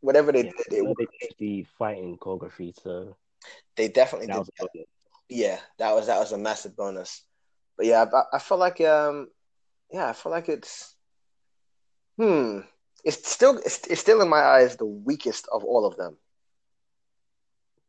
whatever 0.00 0.32
they 0.32 0.42
Yeah, 0.42 0.52
did 0.56 0.66
it, 0.70 0.96
they 0.98 1.06
changed 1.20 1.38
the 1.38 1.64
fighting 1.78 2.16
choreography, 2.18 2.74
so 2.82 3.16
they 3.76 3.88
definitely 3.88 4.28
that 4.28 4.42
did 4.44 4.48
a. 4.60 4.66
Yeah, 5.28 5.58
that 5.78 5.94
was 5.94 6.06
that 6.06 6.18
was 6.18 6.32
a 6.32 6.38
massive 6.38 6.76
bonus. 6.76 7.24
But 7.76 7.86
yeah, 7.86 8.04
I, 8.12 8.36
I 8.36 8.38
feel 8.38 8.58
like 8.58 8.80
um, 8.80 9.28
yeah, 9.90 10.08
I 10.08 10.12
feel 10.12 10.32
like 10.32 10.48
it's 10.48 10.94
hmm, 12.18 12.60
it's 13.04 13.30
still 13.30 13.56
it's, 13.58 13.86
it's 13.86 14.00
still 14.00 14.20
in 14.20 14.28
my 14.28 14.42
eyes 14.42 14.76
the 14.76 14.84
weakest 14.86 15.48
of 15.52 15.64
all 15.64 15.86
of 15.86 15.96
them. 15.96 16.16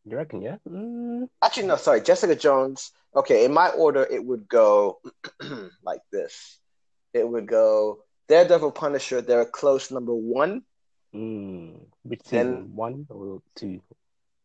You 0.06 0.18
reckon? 0.18 0.42
Yeah. 0.42 0.58
Mm, 0.68 1.28
Actually, 1.44 1.68
no, 1.68 1.76
sorry, 1.76 2.02
Jessica 2.02 2.36
Jones. 2.36 2.92
Okay, 3.16 3.44
in 3.46 3.54
my 3.54 3.70
order, 3.70 4.06
it 4.10 4.24
would 4.24 4.48
go 4.48 5.00
like 5.84 6.02
this. 6.12 6.58
It 7.14 7.28
would 7.28 7.48
go 7.48 8.04
Daredevil, 8.28 8.72
Punisher. 8.72 9.22
They're 9.22 9.42
a 9.42 9.46
close 9.46 9.92
number 9.92 10.14
one. 10.14 10.64
mm. 11.14 11.76
Which 12.04 12.22
Then- 12.30 12.54
season? 12.64 12.76
One 12.76 13.08
or 13.10 13.42
two? 13.56 13.82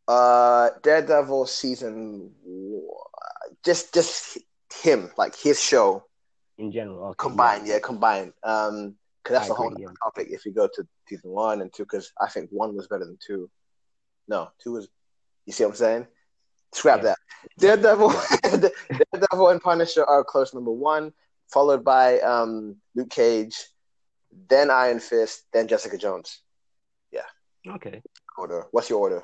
Uh, 0.09 0.71
Daredevil 0.83 1.47
season, 1.47 2.33
just 3.65 3.95
just 3.95 4.37
him, 4.83 5.11
like 5.17 5.35
his 5.35 5.59
show. 5.63 6.05
In 6.59 6.73
general, 6.73 7.05
okay, 7.09 7.17
combined, 7.19 7.67
yeah, 7.67 7.79
combined. 7.79 8.35
Um, 8.43 8.97
because 9.25 9.39
that's 9.39 9.51
I 9.51 9.53
a 9.53 9.57
whole 9.57 9.73
agree, 9.73 9.87
other 9.87 9.95
topic. 10.03 10.29
If 10.31 10.45
you 10.45 10.53
go 10.53 10.69
to 10.75 10.87
season 11.09 11.31
one 11.31 11.63
and 11.63 11.73
two, 11.73 11.85
because 11.85 12.13
I 12.21 12.29
think 12.29 12.51
one 12.51 12.77
was 12.77 12.87
better 12.89 13.05
than 13.07 13.19
two. 13.27 13.51
No, 14.29 14.51
two 14.63 14.73
was. 14.73 14.89
You 15.47 15.53
see 15.53 15.65
what 15.65 15.71
I'm 15.71 15.77
saying? 15.77 16.07
Scrap 16.73 16.99
Yeah. 17.03 17.15
that. 17.15 17.19
Daredevil, 17.59 18.11
Daredevil, 19.13 19.49
and 19.49 19.61
Punisher 19.63 20.05
are 20.05 20.25
close 20.25 20.55
number 20.55 20.73
one, 20.73 21.13
followed 21.53 21.85
by 21.85 22.21
um 22.21 22.77
Luke 22.95 23.11
Cage, 23.11 23.57
then 24.49 24.71
Iron 24.71 25.01
Fist, 25.01 25.45
then 25.53 25.69
Jessica 25.69 25.97
Jones. 25.99 26.41
Yeah. 27.13 27.23
Okay. 27.69 28.03
Order. 28.39 28.67
What's 28.73 28.91
your 28.91 28.99
order? 29.01 29.23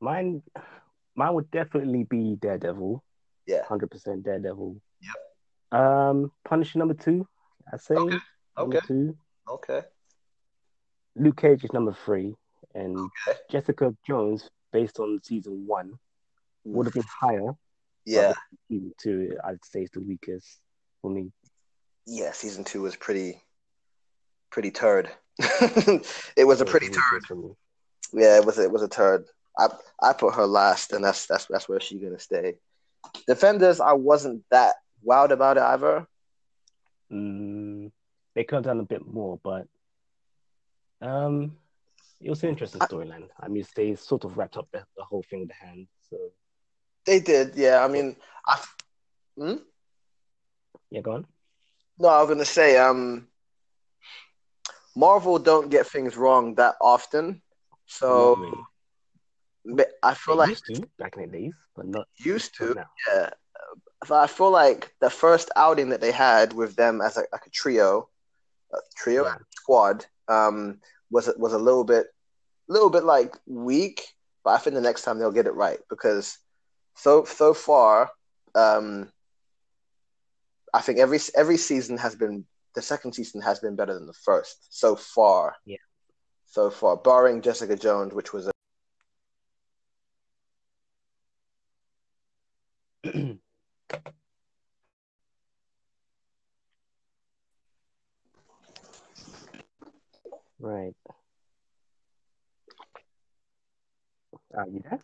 Mine, 0.00 0.42
mine 1.16 1.34
would 1.34 1.50
definitely 1.50 2.04
be 2.04 2.36
Daredevil. 2.40 3.02
Yeah. 3.46 3.64
Hundred 3.64 3.90
percent 3.90 4.22
Daredevil. 4.24 4.80
Yep. 5.00 5.80
Um, 5.80 6.32
Punisher 6.46 6.78
number 6.78 6.94
two. 6.94 7.26
I 7.72 7.76
say. 7.78 7.94
Okay. 7.94 8.16
Okay. 8.58 8.80
two. 8.86 9.16
Okay. 9.48 9.82
Luke 11.16 11.36
Cage 11.40 11.64
is 11.64 11.72
number 11.72 11.96
three, 12.04 12.34
and 12.74 12.96
Okay. 12.96 13.38
Jessica 13.50 13.94
Jones, 14.06 14.50
based 14.72 14.98
on 15.00 15.20
season 15.22 15.66
one, 15.66 15.98
would 16.64 16.86
have 16.86 16.94
been 16.94 17.02
higher. 17.20 17.52
Yeah. 18.04 18.34
Season 18.68 18.92
two, 19.00 19.36
I'd 19.44 19.64
say, 19.64 19.82
is 19.82 19.90
the 19.90 20.00
weakest 20.00 20.58
for 21.02 21.10
me. 21.10 21.32
Yeah. 22.06 22.32
Season 22.32 22.64
two 22.64 22.82
was 22.82 22.96
pretty, 22.96 23.42
pretty 24.50 24.70
turd. 24.70 25.10
it 26.36 26.46
was 26.46 26.60
a 26.60 26.64
pretty 26.64 26.88
turd. 26.88 27.24
for 27.26 27.34
me. 27.36 27.50
Yeah, 28.12 28.38
it 28.38 28.44
was 28.44 28.58
it 28.58 28.70
was 28.70 28.82
a 28.82 28.88
turd. 28.88 29.24
I 29.58 29.68
I 30.02 30.12
put 30.12 30.34
her 30.34 30.46
last, 30.46 30.92
and 30.92 31.04
that's 31.04 31.26
that's 31.26 31.46
that's 31.46 31.68
where 31.68 31.80
she's 31.80 32.00
gonna 32.02 32.18
stay. 32.18 32.58
Defenders, 33.26 33.80
I 33.80 33.92
wasn't 33.92 34.44
that 34.50 34.74
wowed 35.06 35.30
about 35.30 35.56
it 35.58 35.62
either. 35.62 36.06
Mm, 37.12 37.90
they 38.38 38.44
could 38.44 38.54
have 38.54 38.64
done 38.66 38.78
a 38.78 38.84
bit 38.84 39.04
more, 39.04 39.40
but 39.42 39.66
um, 41.02 41.56
it 42.20 42.30
was 42.30 42.44
an 42.44 42.50
interesting 42.50 42.80
storyline. 42.80 43.26
I 43.40 43.48
mean, 43.48 43.64
they 43.74 43.96
sort 43.96 44.22
of 44.24 44.38
wrapped 44.38 44.56
up 44.56 44.68
the, 44.72 44.84
the 44.96 45.02
whole 45.02 45.24
thing 45.28 45.40
with 45.40 45.48
the 45.48 45.54
hand. 45.66 45.88
So 46.08 46.16
They 47.04 47.18
did, 47.18 47.56
yeah. 47.56 47.84
I 47.84 47.88
mean, 47.88 48.14
I 48.46 48.60
hmm? 49.36 49.54
yeah, 50.92 51.00
go 51.00 51.14
on. 51.14 51.26
no, 51.98 52.06
I 52.10 52.20
was 52.20 52.28
gonna 52.28 52.44
say, 52.44 52.78
um, 52.78 53.26
Marvel 54.94 55.40
don't 55.40 55.68
get 55.68 55.88
things 55.88 56.16
wrong 56.16 56.54
that 56.54 56.76
often, 56.80 57.42
so 57.86 58.36
ma- 59.66 59.82
I 60.04 60.14
feel 60.14 60.36
They 60.36 60.42
like 60.42 60.50
used 60.50 60.66
to 60.66 60.88
back 60.96 61.16
in 61.16 61.22
the 61.28 61.38
days, 61.38 61.54
but 61.74 61.88
not, 61.88 62.06
used 62.18 62.54
to, 62.58 62.74
now. 62.74 62.86
yeah. 63.08 63.30
So 64.04 64.14
I 64.14 64.28
feel 64.28 64.52
like 64.52 64.94
the 65.00 65.10
first 65.10 65.50
outing 65.56 65.88
that 65.88 66.00
they 66.00 66.12
had 66.12 66.52
with 66.52 66.76
them 66.76 67.00
as 67.00 67.16
a, 67.16 67.24
like 67.32 67.46
a 67.46 67.50
trio, 67.50 68.08
trio 68.96 69.24
Yeah. 69.24 69.36
squad, 69.50 70.06
um, 70.28 70.80
was 71.10 71.30
was 71.36 71.52
a 71.52 71.58
little 71.58 71.84
bit, 71.84 72.06
little 72.68 72.90
bit 72.90 73.04
like 73.04 73.36
weak. 73.46 74.06
But 74.44 74.50
I 74.54 74.58
think 74.58 74.74
the 74.74 74.80
next 74.80 75.02
time 75.02 75.18
they'll 75.18 75.32
get 75.32 75.46
it 75.46 75.54
right 75.54 75.78
because 75.90 76.38
so 76.94 77.24
so 77.24 77.54
far, 77.54 78.10
um, 78.54 79.12
I 80.72 80.80
think 80.80 80.98
every 80.98 81.18
every 81.34 81.56
season 81.56 81.98
has 81.98 82.14
been 82.14 82.44
the 82.74 82.82
second 82.82 83.14
season 83.14 83.40
has 83.42 83.58
been 83.60 83.76
better 83.76 83.94
than 83.94 84.06
the 84.06 84.12
first 84.12 84.66
so 84.70 84.96
far. 84.96 85.56
Yeah. 85.64 85.76
So 86.46 86.70
far, 86.70 86.96
barring 86.96 87.42
Jessica 87.42 87.76
Jones, 87.76 88.14
which 88.14 88.32
was 88.32 88.46
a 88.46 88.50
right. 100.60 100.94
Are 104.56 104.68
you 104.68 104.82
there? 104.90 105.00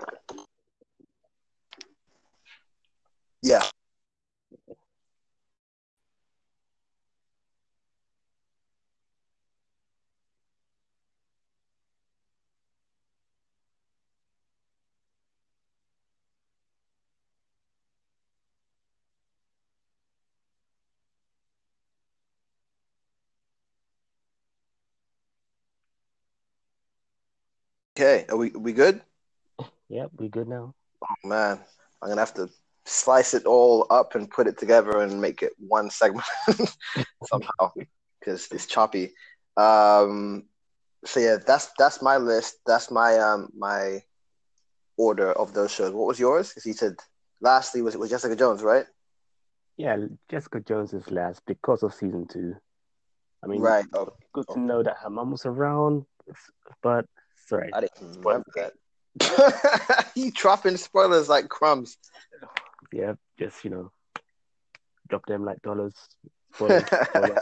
Okay, 27.97 28.27
are 28.29 28.37
we 28.37 28.51
we 28.51 28.73
good? 28.73 29.01
Yep, 29.89 30.11
we 30.19 30.29
good 30.29 30.49
now. 30.49 30.75
Oh 31.03 31.29
man, 31.29 31.61
I'm 32.03 32.09
gonna 32.09 32.21
have 32.21 32.35
to 32.35 32.49
slice 32.85 33.35
it 33.35 33.47
all 33.47 33.87
up 33.89 34.17
and 34.17 34.29
put 34.29 34.49
it 34.49 34.59
together 34.59 35.01
and 35.01 35.21
make 35.21 35.43
it 35.43 35.53
one 35.59 35.91
segment 35.91 36.27
somehow 37.23 37.73
because 38.19 38.49
it's 38.51 38.67
choppy. 38.67 39.13
Um, 39.57 40.45
so 41.05 41.21
yeah, 41.21 41.37
that's 41.47 41.71
that's 41.79 42.03
my 42.03 42.17
list. 42.17 42.57
That's 42.67 42.91
my 42.91 43.17
um 43.19 43.51
my 43.57 44.03
order 44.97 45.33
of 45.33 45.55
those 45.55 45.71
shows. 45.71 45.93
What 45.93 46.09
was 46.09 46.19
yours? 46.19 46.49
Because 46.49 46.65
he 46.65 46.73
said 46.73 46.95
lastly 47.41 47.81
was 47.81 47.95
it 47.95 48.01
was 48.01 48.11
Jessica 48.11 48.35
Jones, 48.35 48.63
right? 48.63 48.87
Yeah, 49.77 49.99
Jessica 50.29 50.59
Jones 50.61 50.95
is 50.95 51.11
last 51.13 51.43
because 51.47 51.85
of 51.85 51.95
season 51.95 52.27
two. 52.27 52.57
I 53.43 53.47
mean, 53.47 53.61
right. 53.61 53.85
Oh, 53.95 54.13
good 54.33 54.49
to 54.49 54.59
know 54.59 54.83
that 54.83 54.97
her 55.03 55.11
mom 55.11 55.31
was 55.31 55.47
around, 55.47 56.07
but 56.83 57.07
sorry. 57.47 57.71
I 57.73 57.81
didn't 57.81 58.25
remember 58.25 58.45
that. 58.57 58.73
you 60.15 60.31
dropping 60.33 60.77
spoilers 60.77 61.29
like 61.29 61.49
crumbs. 61.49 61.97
Yeah, 62.93 63.15
just 63.39 63.65
you 63.65 63.71
know, 63.71 63.93
drop 65.09 65.27
them 65.27 65.45
like 65.45 65.63
dollars. 65.63 65.95
Spoilers, 66.55 66.85
spoilers. 66.87 67.39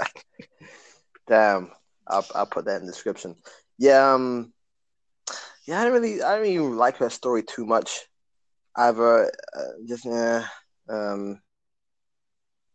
Damn, 1.28 1.70
I'll 2.06 2.26
I'll 2.34 2.46
put 2.46 2.66
that 2.66 2.80
in 2.80 2.86
the 2.86 2.92
description. 2.92 3.36
Yeah, 3.78 4.12
um, 4.12 4.52
yeah, 5.66 5.80
I 5.80 5.84
didn't 5.84 6.02
really, 6.02 6.22
I 6.22 6.36
didn't 6.36 6.52
even 6.52 6.76
like 6.76 6.96
her 6.98 7.10
story 7.10 7.42
too 7.42 7.64
much. 7.64 8.06
Either, 8.76 9.30
uh, 9.54 9.72
just 9.86 10.04
yeah, 10.04 10.46
um, 10.88 11.40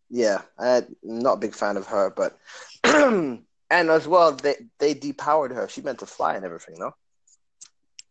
yeah, 0.10 0.42
I'm 0.58 0.86
not 1.04 1.34
a 1.34 1.40
big 1.40 1.54
fan 1.54 1.78
of 1.78 1.88
her, 1.88 2.14
but 2.16 2.38
and 2.84 3.44
as 3.70 4.08
well, 4.08 4.32
they 4.32 4.56
they 4.80 4.94
depowered 4.94 5.54
her. 5.54 5.68
She 5.68 5.82
meant 5.82 6.00
to 6.00 6.06
fly 6.06 6.36
and 6.36 6.46
everything, 6.46 6.76
no? 6.80 6.94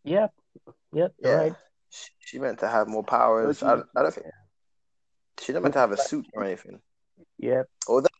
Yep, 0.06 0.32
yep, 0.92 1.14
Yeah, 1.20 1.34
right. 1.34 1.52
she, 1.90 2.10
she 2.20 2.38
meant 2.38 2.60
to 2.60 2.68
have 2.68 2.86
more 2.86 3.02
powers. 3.02 3.60
I, 3.62 3.74
I 3.96 4.02
don't 4.02 4.14
think 4.14 4.26
she 5.40 5.48
didn't 5.48 5.64
meant 5.64 5.74
to 5.74 5.80
have 5.80 5.90
a 5.90 5.96
suit 5.96 6.26
or 6.32 6.44
anything. 6.44 6.80
Yep. 7.38 7.66
Oh, 7.88 8.00
that, 8.00 8.10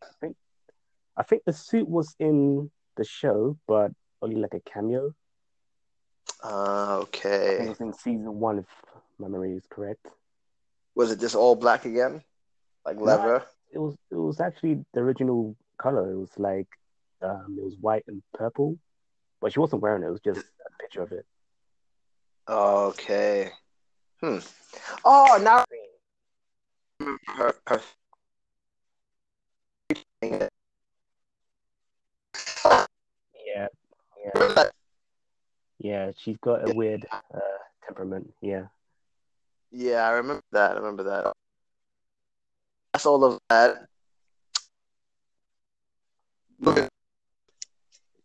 I 1.16 1.22
think 1.22 1.42
the 1.46 1.52
suit 1.52 1.88
was 1.88 2.14
in 2.18 2.70
the 2.96 3.04
show, 3.04 3.56
but 3.68 3.92
only 4.20 4.36
like 4.36 4.54
a 4.54 4.60
cameo. 4.60 5.14
uh, 6.42 6.98
okay. 7.02 7.58
it 7.60 7.68
was 7.68 7.80
in 7.80 7.92
season 7.92 8.38
one, 8.40 8.58
if 8.58 8.66
my 9.18 9.28
memory 9.28 9.52
is 9.52 9.64
correct. 9.70 10.06
Was 10.96 11.10
it 11.12 11.20
just 11.20 11.34
all 11.36 11.54
black 11.54 11.84
again, 11.84 12.22
like 12.84 12.96
No. 12.96 13.04
leather? 13.04 13.44
It 13.72 13.78
was 13.78 13.94
it 14.10 14.16
was 14.16 14.40
actually 14.40 14.84
the 14.92 15.00
original 15.00 15.56
color. 15.78 16.10
It 16.10 16.18
was 16.18 16.30
like 16.38 16.68
um 17.22 17.56
it 17.58 17.64
was 17.64 17.76
white 17.80 18.04
and 18.08 18.22
purple, 18.34 18.78
but 19.40 19.52
she 19.52 19.60
wasn't 19.60 19.82
wearing 19.82 20.02
it. 20.02 20.06
It 20.06 20.10
was 20.10 20.20
just 20.20 20.40
a 20.40 20.82
picture 20.82 21.02
of 21.02 21.12
it. 21.12 21.26
Okay. 22.48 23.50
Hmm. 24.20 24.38
Oh, 25.04 25.38
now 25.42 25.64
her, 27.36 27.54
her 27.66 27.80
Yeah, 30.22 30.48
yeah, 34.24 34.64
yeah. 35.78 36.10
She's 36.18 36.36
got 36.38 36.64
a 36.64 36.70
weird 36.70 37.06
uh, 37.10 37.40
temperament. 37.84 38.32
Yeah, 38.40 38.66
Yeah, 39.70 40.06
I 40.06 40.12
remember 40.12 40.42
that. 40.52 40.72
I 40.72 40.74
remember 40.76 41.02
that. 41.04 41.32
That's 42.92 43.06
all 43.06 43.24
of 43.24 43.38
that. 43.50 43.86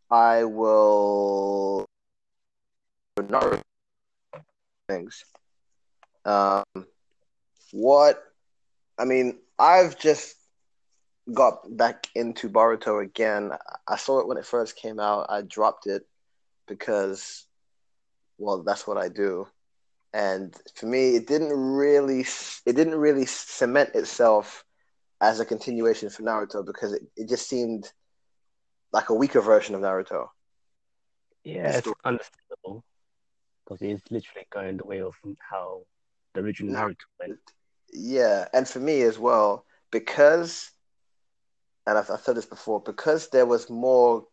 I 0.09 0.43
will 0.43 1.85
Naruto 3.19 3.61
things. 4.91 5.25
Um, 6.25 6.87
what? 7.71 8.21
I 8.97 9.05
mean, 9.05 9.39
I've 9.57 9.97
just 9.97 10.35
got 11.33 11.75
back 11.77 12.07
into 12.15 12.49
Boruto 12.49 13.03
again. 13.03 13.51
I 13.87 13.97
saw 13.97 14.19
it 14.19 14.27
when 14.27 14.37
it 14.37 14.45
first 14.45 14.75
came 14.75 14.99
out. 14.99 15.27
I 15.29 15.41
dropped 15.41 15.87
it 15.87 16.03
because, 16.67 17.45
well, 18.37 18.63
that's 18.63 18.85
what 18.85 18.97
I 18.97 19.09
do. 19.09 19.47
And 20.13 20.53
for 20.75 20.87
me, 20.87 21.15
it 21.15 21.27
didn't 21.27 21.53
really, 21.53 22.25
it 22.65 22.75
didn't 22.75 22.95
really 22.95 23.25
cement 23.25 23.91
itself 23.95 24.65
as 25.21 25.39
a 25.39 25.45
continuation 25.45 26.09
for 26.09 26.23
Naruto 26.23 26.65
because 26.65 26.93
it, 26.93 27.03
it 27.15 27.29
just 27.29 27.47
seemed 27.47 27.89
like 28.91 29.09
a 29.09 29.13
weaker 29.13 29.39
version 29.39 29.75
of 29.75 29.81
Naruto. 29.81 30.27
yeah. 31.43 31.77
It's. 31.77 31.87
Because 33.71 34.01
it's 34.01 34.11
literally 34.11 34.47
going 34.51 34.77
the 34.77 34.85
way 34.85 35.01
of 35.01 35.15
how 35.39 35.81
the 36.33 36.41
original. 36.41 36.73
Naruto 36.73 37.05
went. 37.19 37.39
Yeah, 37.93 38.47
and 38.53 38.67
for 38.67 38.79
me 38.79 39.01
as 39.03 39.17
well, 39.17 39.65
because, 39.91 40.71
and 41.87 41.97
I've, 41.97 42.09
I've 42.09 42.19
said 42.19 42.35
this 42.35 42.45
before, 42.45 42.81
because 42.81 43.29
there 43.29 43.45
was 43.45 43.69
more, 43.69 44.25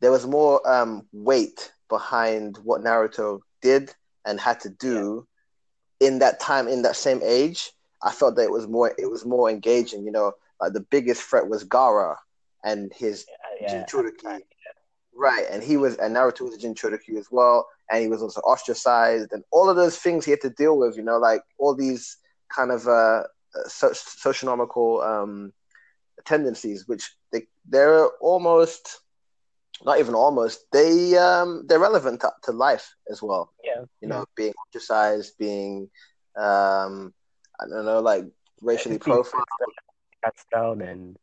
there 0.00 0.10
was 0.10 0.26
more 0.26 0.66
um, 0.70 1.06
weight 1.12 1.72
behind 1.90 2.56
what 2.58 2.82
Naruto 2.82 3.40
did 3.60 3.94
and 4.24 4.40
had 4.40 4.60
to 4.60 4.70
do 4.70 5.26
in 6.00 6.18
that 6.20 6.40
time, 6.40 6.66
in 6.66 6.82
that 6.82 6.96
same 6.96 7.20
age. 7.22 7.72
I 8.02 8.12
felt 8.12 8.36
that 8.36 8.44
it 8.44 8.52
was 8.52 8.66
more, 8.66 8.94
it 8.96 9.10
was 9.10 9.26
more 9.26 9.50
engaging. 9.50 10.04
You 10.04 10.12
know, 10.12 10.32
like 10.58 10.72
the 10.72 10.80
biggest 10.80 11.22
threat 11.22 11.48
was 11.48 11.64
Gaara 11.64 12.16
and 12.64 12.90
his 12.94 13.26
Yeah, 13.60 13.84
Jinchuriki. 13.84 14.40
Right, 15.14 15.44
and 15.50 15.62
he 15.62 15.76
was, 15.76 15.96
and 15.96 16.14
Naruto 16.16 16.42
was 16.42 16.54
a 16.54 16.58
Jinchuriki 16.58 17.18
as 17.18 17.28
well, 17.30 17.68
and 17.90 18.00
he 18.02 18.08
was 18.08 18.22
also 18.22 18.40
ostracized, 18.40 19.32
and 19.32 19.44
all 19.50 19.68
of 19.68 19.76
those 19.76 19.98
things 19.98 20.24
he 20.24 20.30
had 20.30 20.40
to 20.42 20.50
deal 20.50 20.78
with. 20.78 20.96
You 20.96 21.02
know, 21.02 21.18
like 21.18 21.42
all 21.58 21.74
these 21.74 22.16
kind 22.54 22.70
of 22.70 22.86
uh, 22.86 23.24
so- 23.66 23.90
socionomical 23.90 25.04
um, 25.06 25.52
tendencies, 26.24 26.86
which 26.88 27.12
they 27.32 27.46
they're 27.68 28.06
almost 28.20 29.00
not 29.84 29.98
even 29.98 30.14
almost 30.14 30.70
they 30.72 31.16
um, 31.16 31.64
they're 31.66 31.78
relevant 31.78 32.20
to, 32.20 32.30
to 32.44 32.52
life 32.52 32.94
as 33.10 33.22
well. 33.22 33.52
yeah, 33.64 33.82
You 34.00 34.08
know, 34.08 34.24
being 34.36 34.52
ostracized, 34.66 35.36
being 35.38 35.90
um, 36.36 37.12
I 37.60 37.66
don't 37.68 37.84
know, 37.84 38.00
like 38.00 38.24
racially 38.62 38.98
profiled. 38.98 39.44
Cats 40.22 40.44
down 40.52 40.82
and 40.82 41.16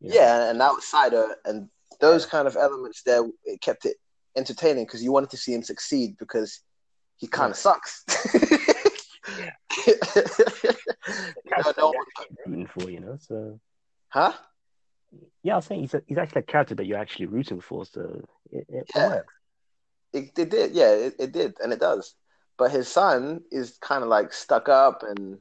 you 0.00 0.08
know, 0.08 0.14
Yeah, 0.14 0.50
an 0.50 0.60
outsider, 0.60 1.36
and 1.44 1.68
those 2.00 2.26
kind 2.26 2.46
of 2.46 2.56
elements 2.56 3.02
there, 3.02 3.22
it 3.44 3.60
kept 3.60 3.84
it 3.84 3.96
entertaining 4.36 4.84
because 4.84 5.02
you 5.02 5.12
wanted 5.12 5.30
to 5.30 5.36
see 5.36 5.54
him 5.54 5.62
succeed 5.62 6.16
because 6.18 6.60
he 7.16 7.26
kind 7.26 7.50
of 7.50 7.56
sucks. 7.56 8.04
Yeah. 9.38 9.50
You 11.44 11.52
know, 11.64 11.72
no 11.78 11.94
rooting 12.46 12.66
for, 12.66 12.90
you 12.90 13.00
know. 13.00 13.16
So 13.20 13.60
huh? 14.08 14.32
yeah, 15.42 15.54
I 15.54 15.56
was 15.56 15.66
saying 15.66 15.80
he's 15.82 15.94
a, 15.94 16.02
he's 16.06 16.18
actually 16.18 16.40
a 16.40 16.44
character 16.44 16.74
that 16.74 16.86
you're 16.86 16.98
actually 16.98 17.26
rooting 17.26 17.60
for. 17.60 17.84
So 17.86 18.24
it, 18.50 18.66
it 18.68 18.90
Yeah. 18.94 19.08
works. 19.08 19.34
It, 20.12 20.38
it 20.38 20.50
did, 20.50 20.72
yeah, 20.72 20.90
it, 20.90 21.14
it 21.18 21.32
did, 21.32 21.56
and 21.62 21.72
it 21.72 21.80
does. 21.80 22.14
But 22.58 22.70
his 22.70 22.88
son 22.88 23.42
is 23.50 23.78
kind 23.80 24.02
of 24.02 24.08
like 24.08 24.32
stuck 24.32 24.68
up, 24.68 25.02
and 25.02 25.38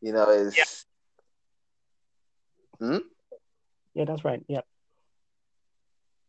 you 0.00 0.12
know, 0.12 0.30
is 0.30 0.84
Hmm. 2.78 2.98
Yeah, 3.94 4.04
that's 4.04 4.24
right. 4.24 4.42
Yeah, 4.48 4.60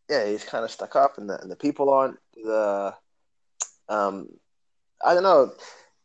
yeah, 0.10 0.26
he's 0.26 0.44
kind 0.44 0.64
of 0.64 0.72
stuck 0.72 0.96
up, 0.96 1.18
and 1.18 1.30
the 1.30 1.40
and 1.42 1.52
the 1.52 1.56
people 1.56 1.90
aren't 1.90 2.18
the, 2.36 2.94
um, 3.90 4.30
I 5.04 5.14
don't 5.14 5.24
know. 5.24 5.52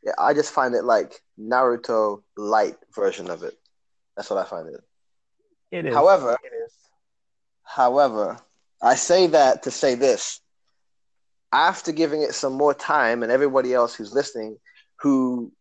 Yeah, 0.03 0.13
I 0.19 0.35
just 0.35 0.53
find 0.53 0.75
it 0.75 0.85
like 0.85 1.13
Naruto 1.39 2.23
light 2.37 2.77
version 2.95 3.31
of 3.31 3.43
it. 3.43 3.55
That's 4.17 4.29
what 4.29 4.45
I 4.45 4.49
find 4.49 4.69
it. 4.69 4.81
it 5.71 5.87
is. 5.87 5.95
However, 5.95 6.37
it 6.43 6.53
is. 6.65 6.73
However, 7.63 8.39
I 8.83 8.97
say 8.97 9.29
that 9.29 9.63
to 9.65 9.71
say 9.71 9.95
this. 9.95 10.41
After 11.53 11.93
giving 11.93 12.23
it 12.23 12.35
some 12.35 12.55
more 12.55 12.75
time, 12.75 13.23
and 13.23 13.31
everybody 13.31 13.75
else 13.75 13.95
who's 13.95 14.13
listening 14.13 14.57
who 15.01 15.53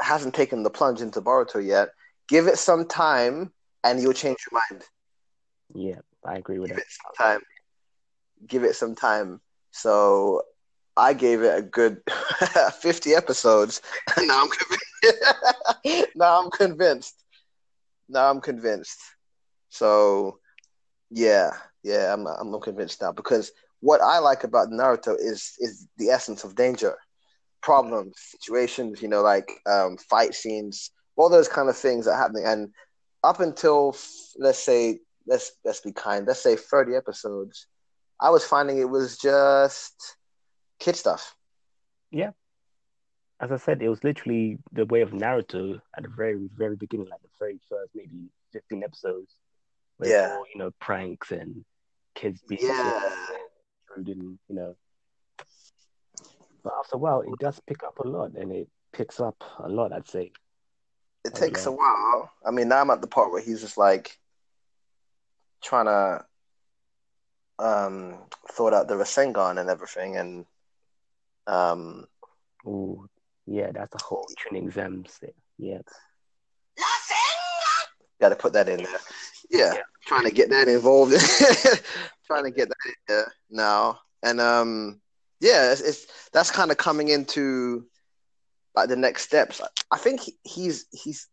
hasn't 0.00 0.34
taken 0.34 0.62
the 0.62 0.70
plunge 0.70 1.00
into 1.00 1.20
Boruto 1.20 1.64
yet, 1.64 1.90
give 2.28 2.46
it 2.48 2.58
some 2.58 2.86
time 2.86 3.52
and 3.84 4.00
you'll 4.00 4.12
change 4.12 4.38
your 4.50 4.60
mind. 4.70 4.84
Yeah, 5.74 6.00
I 6.24 6.36
agree 6.36 6.58
with 6.58 6.68
Give 6.68 6.76
that. 6.76 6.82
it 6.82 6.88
some 6.90 7.26
time. 7.26 7.40
Give 8.46 8.64
it 8.64 8.74
some 8.76 8.94
time. 8.94 9.40
So 9.70 10.42
I 10.96 11.14
gave 11.14 11.42
it 11.42 11.56
a 11.56 11.62
good 11.62 11.98
50 12.80 13.14
episodes. 13.14 13.80
And 14.16 14.26
now 14.28 14.42
I'm 14.42 14.48
convinced. 14.50 16.12
now 16.16 16.40
I'm 16.40 16.50
convinced. 16.50 17.24
Now 18.08 18.30
I'm 18.30 18.40
convinced. 18.40 18.98
So 19.68 20.38
yeah, 21.10 21.50
yeah, 21.82 22.12
I'm 22.12 22.26
I'm 22.26 22.60
convinced 22.60 23.00
now 23.00 23.12
because 23.12 23.52
what 23.80 24.00
I 24.00 24.18
like 24.18 24.44
about 24.44 24.68
Naruto 24.68 25.14
is 25.18 25.54
is 25.58 25.86
the 25.98 26.10
essence 26.10 26.44
of 26.44 26.54
danger, 26.54 26.96
problems, 27.62 28.14
situations, 28.16 29.02
you 29.02 29.08
know, 29.08 29.22
like 29.22 29.50
um, 29.66 29.96
fight 29.98 30.34
scenes, 30.34 30.90
all 31.16 31.28
those 31.28 31.48
kind 31.48 31.68
of 31.68 31.76
things 31.76 32.06
are 32.06 32.16
happening. 32.16 32.44
And 32.46 32.68
up 33.24 33.40
until 33.40 33.96
let's 34.38 34.58
say 34.58 35.00
let's 35.26 35.52
let's 35.64 35.80
be 35.80 35.92
kind, 35.92 36.26
let's 36.26 36.42
say 36.42 36.56
30 36.56 36.94
episodes, 36.94 37.66
I 38.22 38.30
was 38.30 38.44
finding 38.44 38.78
it 38.78 38.88
was 38.88 39.18
just 39.18 40.16
kid 40.78 40.94
stuff. 40.94 41.34
Yeah. 42.12 42.30
As 43.40 43.50
I 43.50 43.56
said, 43.56 43.82
it 43.82 43.88
was 43.88 44.04
literally 44.04 44.58
the 44.70 44.86
way 44.86 45.00
of 45.00 45.10
Naruto 45.10 45.80
at 45.96 46.04
the 46.04 46.08
very, 46.08 46.48
very 46.56 46.76
beginning, 46.76 47.08
like 47.08 47.20
the 47.22 47.28
very 47.40 47.58
first 47.68 47.90
maybe 47.96 48.30
15 48.52 48.84
episodes. 48.84 49.34
Where 49.96 50.10
Yeah. 50.10 50.36
all, 50.36 50.44
you 50.54 50.58
know, 50.60 50.70
pranks 50.78 51.32
and 51.32 51.64
kids 52.14 52.40
being 52.48 52.60
Yeah. 52.62 53.36
and, 53.96 54.08
you 54.08 54.38
know. 54.48 54.76
But 56.62 56.74
after 56.78 56.94
a 56.94 56.98
while, 56.98 57.22
it 57.22 57.36
does 57.40 57.58
pick 57.66 57.82
up 57.82 57.98
a 57.98 58.06
lot 58.06 58.34
and 58.34 58.52
it 58.52 58.68
picks 58.92 59.18
up 59.18 59.42
a 59.58 59.68
lot, 59.68 59.92
I'd 59.92 60.06
say. 60.08 60.32
It 61.24 61.34
takes 61.34 61.66
a 61.66 61.72
while. 61.72 62.30
I 62.46 62.52
mean, 62.52 62.68
now 62.68 62.80
I'm 62.80 62.90
at 62.90 63.00
the 63.00 63.08
part 63.08 63.32
where 63.32 63.42
he's 63.42 63.60
just 63.60 63.76
like 63.76 64.16
trying 65.60 65.86
to 65.86 66.24
um 67.62 68.18
sort 68.54 68.74
out 68.74 68.88
the 68.88 68.94
Rasengan 68.94 69.60
and 69.60 69.70
everything, 69.70 70.16
and 70.16 70.46
um 71.46 72.06
Ooh, 72.66 73.08
yeah, 73.46 73.70
that's 73.72 73.94
a 73.94 74.04
whole 74.04 74.26
Chunin 74.38 74.64
exams. 74.66 75.18
there. 75.20 75.30
Yeah. 75.58 75.78
got 78.20 78.28
to 78.30 78.36
put 78.36 78.52
that 78.52 78.68
in 78.68 78.82
there. 78.82 79.00
Yeah, 79.50 79.74
Yeah. 79.74 79.80
trying 80.06 80.24
to 80.24 80.30
get 80.30 80.50
that 80.50 80.68
involved. 80.68 81.12
trying 82.26 82.44
to 82.44 82.50
get 82.50 82.68
that 82.68 82.86
in 82.86 82.94
there 83.08 83.32
now, 83.50 83.98
and 84.22 84.40
um, 84.40 85.00
yeah, 85.40 85.72
it's, 85.72 85.80
it's 85.80 86.28
that's 86.32 86.50
kind 86.50 86.70
of 86.70 86.76
coming 86.76 87.08
into 87.08 87.84
like 88.76 88.88
the 88.88 88.96
next 88.96 89.22
steps. 89.24 89.60
I 89.90 89.98
think 89.98 90.20
he, 90.20 90.36
he's 90.44 90.86
he's 90.92 91.26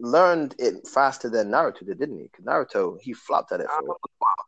learned 0.00 0.54
it 0.58 0.88
faster 0.88 1.28
than 1.28 1.50
Naruto 1.50 1.86
did, 1.86 1.98
didn't 1.98 2.18
he? 2.18 2.28
'Cause 2.28 2.44
Naruto 2.46 2.98
he 3.00 3.12
flopped 3.12 3.52
at 3.52 3.60
it 3.60 3.68
for 3.68 3.80
a 3.84 3.86
while. 4.18 4.46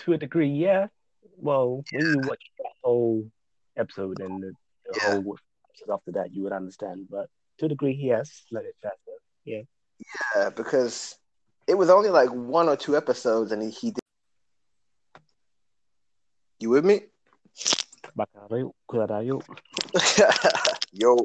To 0.00 0.12
a 0.14 0.18
degree, 0.18 0.48
yeah. 0.48 0.86
Well, 1.36 1.84
when 1.92 2.04
you 2.04 2.20
watch 2.20 2.42
that 2.58 2.72
whole 2.82 3.30
episode 3.76 4.20
and 4.20 4.42
the, 4.42 4.52
the 4.86 4.98
Yeah. 5.02 5.10
whole 5.10 5.36
after 5.92 6.12
that, 6.12 6.32
you 6.34 6.42
would 6.42 6.52
understand. 6.52 7.06
But 7.10 7.28
to 7.58 7.66
a 7.66 7.68
degree, 7.68 7.94
he 7.94 8.08
has 8.08 8.42
let 8.50 8.64
it 8.64 8.76
faster. 8.82 8.96
Yeah. 9.44 9.62
Yeah, 10.36 10.50
because 10.50 11.16
it 11.66 11.74
was 11.74 11.90
only 11.90 12.10
like 12.10 12.30
one 12.30 12.68
or 12.68 12.76
two 12.76 12.96
episodes, 12.96 13.52
and 13.52 13.62
he, 13.62 13.70
he 13.70 13.90
did. 13.92 14.00
You 16.58 16.70
with 16.70 16.84
me? 16.84 17.02
Yo, 20.92 21.16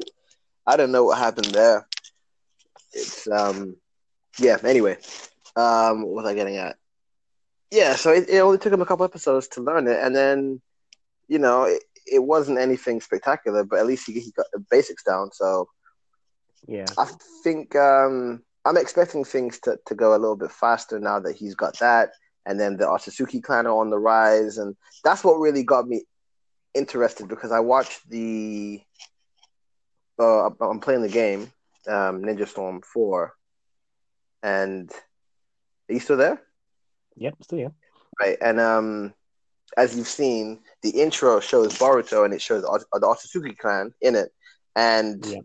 I 0.66 0.76
don't 0.76 0.92
know 0.92 1.04
what 1.04 1.18
happened 1.18 1.46
there. 1.46 1.86
It's 2.92 3.28
um, 3.28 3.76
yeah. 4.38 4.56
Anyway, 4.64 4.96
um, 5.56 6.02
what 6.02 6.14
was 6.14 6.26
I 6.26 6.34
getting 6.34 6.56
at? 6.56 6.76
Yeah, 7.70 7.96
so 7.96 8.12
it, 8.12 8.28
it 8.28 8.38
only 8.38 8.58
took 8.58 8.72
him 8.72 8.80
a 8.80 8.86
couple 8.86 9.04
episodes 9.04 9.48
to 9.48 9.60
learn 9.60 9.88
it, 9.88 9.98
and 10.00 10.14
then, 10.14 10.60
you 11.28 11.38
know, 11.38 11.64
it, 11.64 11.82
it 12.06 12.22
wasn't 12.22 12.58
anything 12.58 13.00
spectacular, 13.00 13.64
but 13.64 13.80
at 13.80 13.86
least 13.86 14.06
he 14.06 14.12
he 14.20 14.30
got 14.32 14.46
the 14.52 14.64
basics 14.70 15.02
down. 15.02 15.32
So 15.32 15.68
Yeah. 16.66 16.86
I 16.96 17.06
think 17.42 17.74
um, 17.74 18.42
I'm 18.64 18.76
expecting 18.76 19.24
things 19.24 19.58
to, 19.60 19.78
to 19.86 19.94
go 19.94 20.10
a 20.10 20.18
little 20.18 20.36
bit 20.36 20.52
faster 20.52 20.98
now 20.98 21.20
that 21.20 21.36
he's 21.36 21.54
got 21.54 21.78
that, 21.80 22.10
and 22.46 22.58
then 22.60 22.76
the 22.76 22.84
Otsutsuki 22.84 23.42
clan 23.42 23.66
are 23.66 23.78
on 23.78 23.90
the 23.90 23.98
rise, 23.98 24.58
and 24.58 24.76
that's 25.02 25.24
what 25.24 25.40
really 25.40 25.64
got 25.64 25.88
me 25.88 26.04
interested 26.74 27.28
because 27.28 27.52
I 27.52 27.60
watched 27.60 28.08
the. 28.08 28.80
Uh, 30.18 30.48
I'm 30.60 30.80
playing 30.80 31.02
the 31.02 31.08
game, 31.08 31.52
um, 31.88 32.22
Ninja 32.22 32.48
Storm 32.48 32.80
Four, 32.80 33.34
and 34.42 34.90
are 35.88 35.94
you 35.94 36.00
still 36.00 36.16
there? 36.16 36.40
Yep. 37.16 37.34
Still, 37.42 37.58
yeah. 37.58 37.68
Right, 38.20 38.36
and 38.40 38.60
um, 38.60 39.14
as 39.76 39.96
you've 39.96 40.08
seen, 40.08 40.60
the 40.82 40.90
intro 40.90 41.40
shows 41.40 41.76
Boruto 41.78 42.24
and 42.24 42.32
it 42.32 42.40
shows 42.40 42.62
the 42.62 42.68
Ot- 42.68 42.84
the 42.92 43.06
Otsutsuki 43.06 43.56
clan 43.58 43.92
in 44.00 44.14
it, 44.14 44.32
and 44.74 45.24
Yeah. 45.24 45.40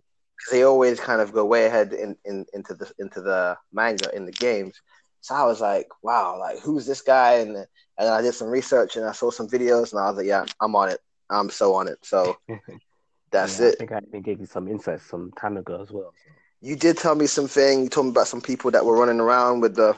they 0.52 0.64
always 0.64 1.00
kind 1.00 1.22
of 1.22 1.34
go 1.34 1.46
way 1.46 1.66
ahead 1.66 1.94
in, 1.94 2.16
in 2.26 2.46
into 2.54 2.74
the 2.74 2.92
into 3.00 3.22
the 3.22 3.58
manga 3.74 4.14
in 4.16 4.26
the 4.26 4.32
games. 4.32 4.80
So 5.22 5.36
I 5.36 5.44
was 5.46 5.62
like, 5.62 5.88
wow, 6.02 6.40
like 6.40 6.60
who's 6.60 6.86
this 6.86 7.02
guy? 7.02 7.36
And 7.36 7.58
and 7.58 8.10
I 8.10 8.22
did 8.22 8.34
some 8.34 8.48
research 8.50 8.96
and 8.96 9.06
I 9.06 9.12
saw 9.12 9.32
some 9.32 9.48
videos 9.48 9.92
and 9.92 10.02
I 10.02 10.08
was 10.08 10.18
like, 10.18 10.26
yeah, 10.28 10.46
I'm 10.62 10.76
on 10.76 10.90
it. 10.90 11.00
I'm 11.30 11.50
so 11.50 11.76
on 11.76 11.88
it. 11.88 11.98
So 12.04 12.38
that's 13.32 13.60
Yeah, 13.60 13.68
I 13.68 13.70
it. 13.70 13.78
think 13.78 13.92
I 13.92 14.00
even 14.08 14.22
gave 14.22 14.40
you 14.40 14.46
some 14.46 14.68
insights 14.68 15.04
some 15.04 15.32
time 15.38 15.58
ago 15.58 15.82
as 15.82 15.92
well. 15.92 16.14
You 16.62 16.76
did 16.76 16.98
tell 16.98 17.16
me 17.16 17.28
something. 17.28 17.84
You 17.84 17.90
told 17.90 18.08
me 18.08 18.12
about 18.12 18.28
some 18.28 18.42
people 18.42 18.72
that 18.72 18.86
were 18.86 18.98
running 18.98 19.20
around 19.20 19.62
with 19.62 19.76
the, 19.76 19.94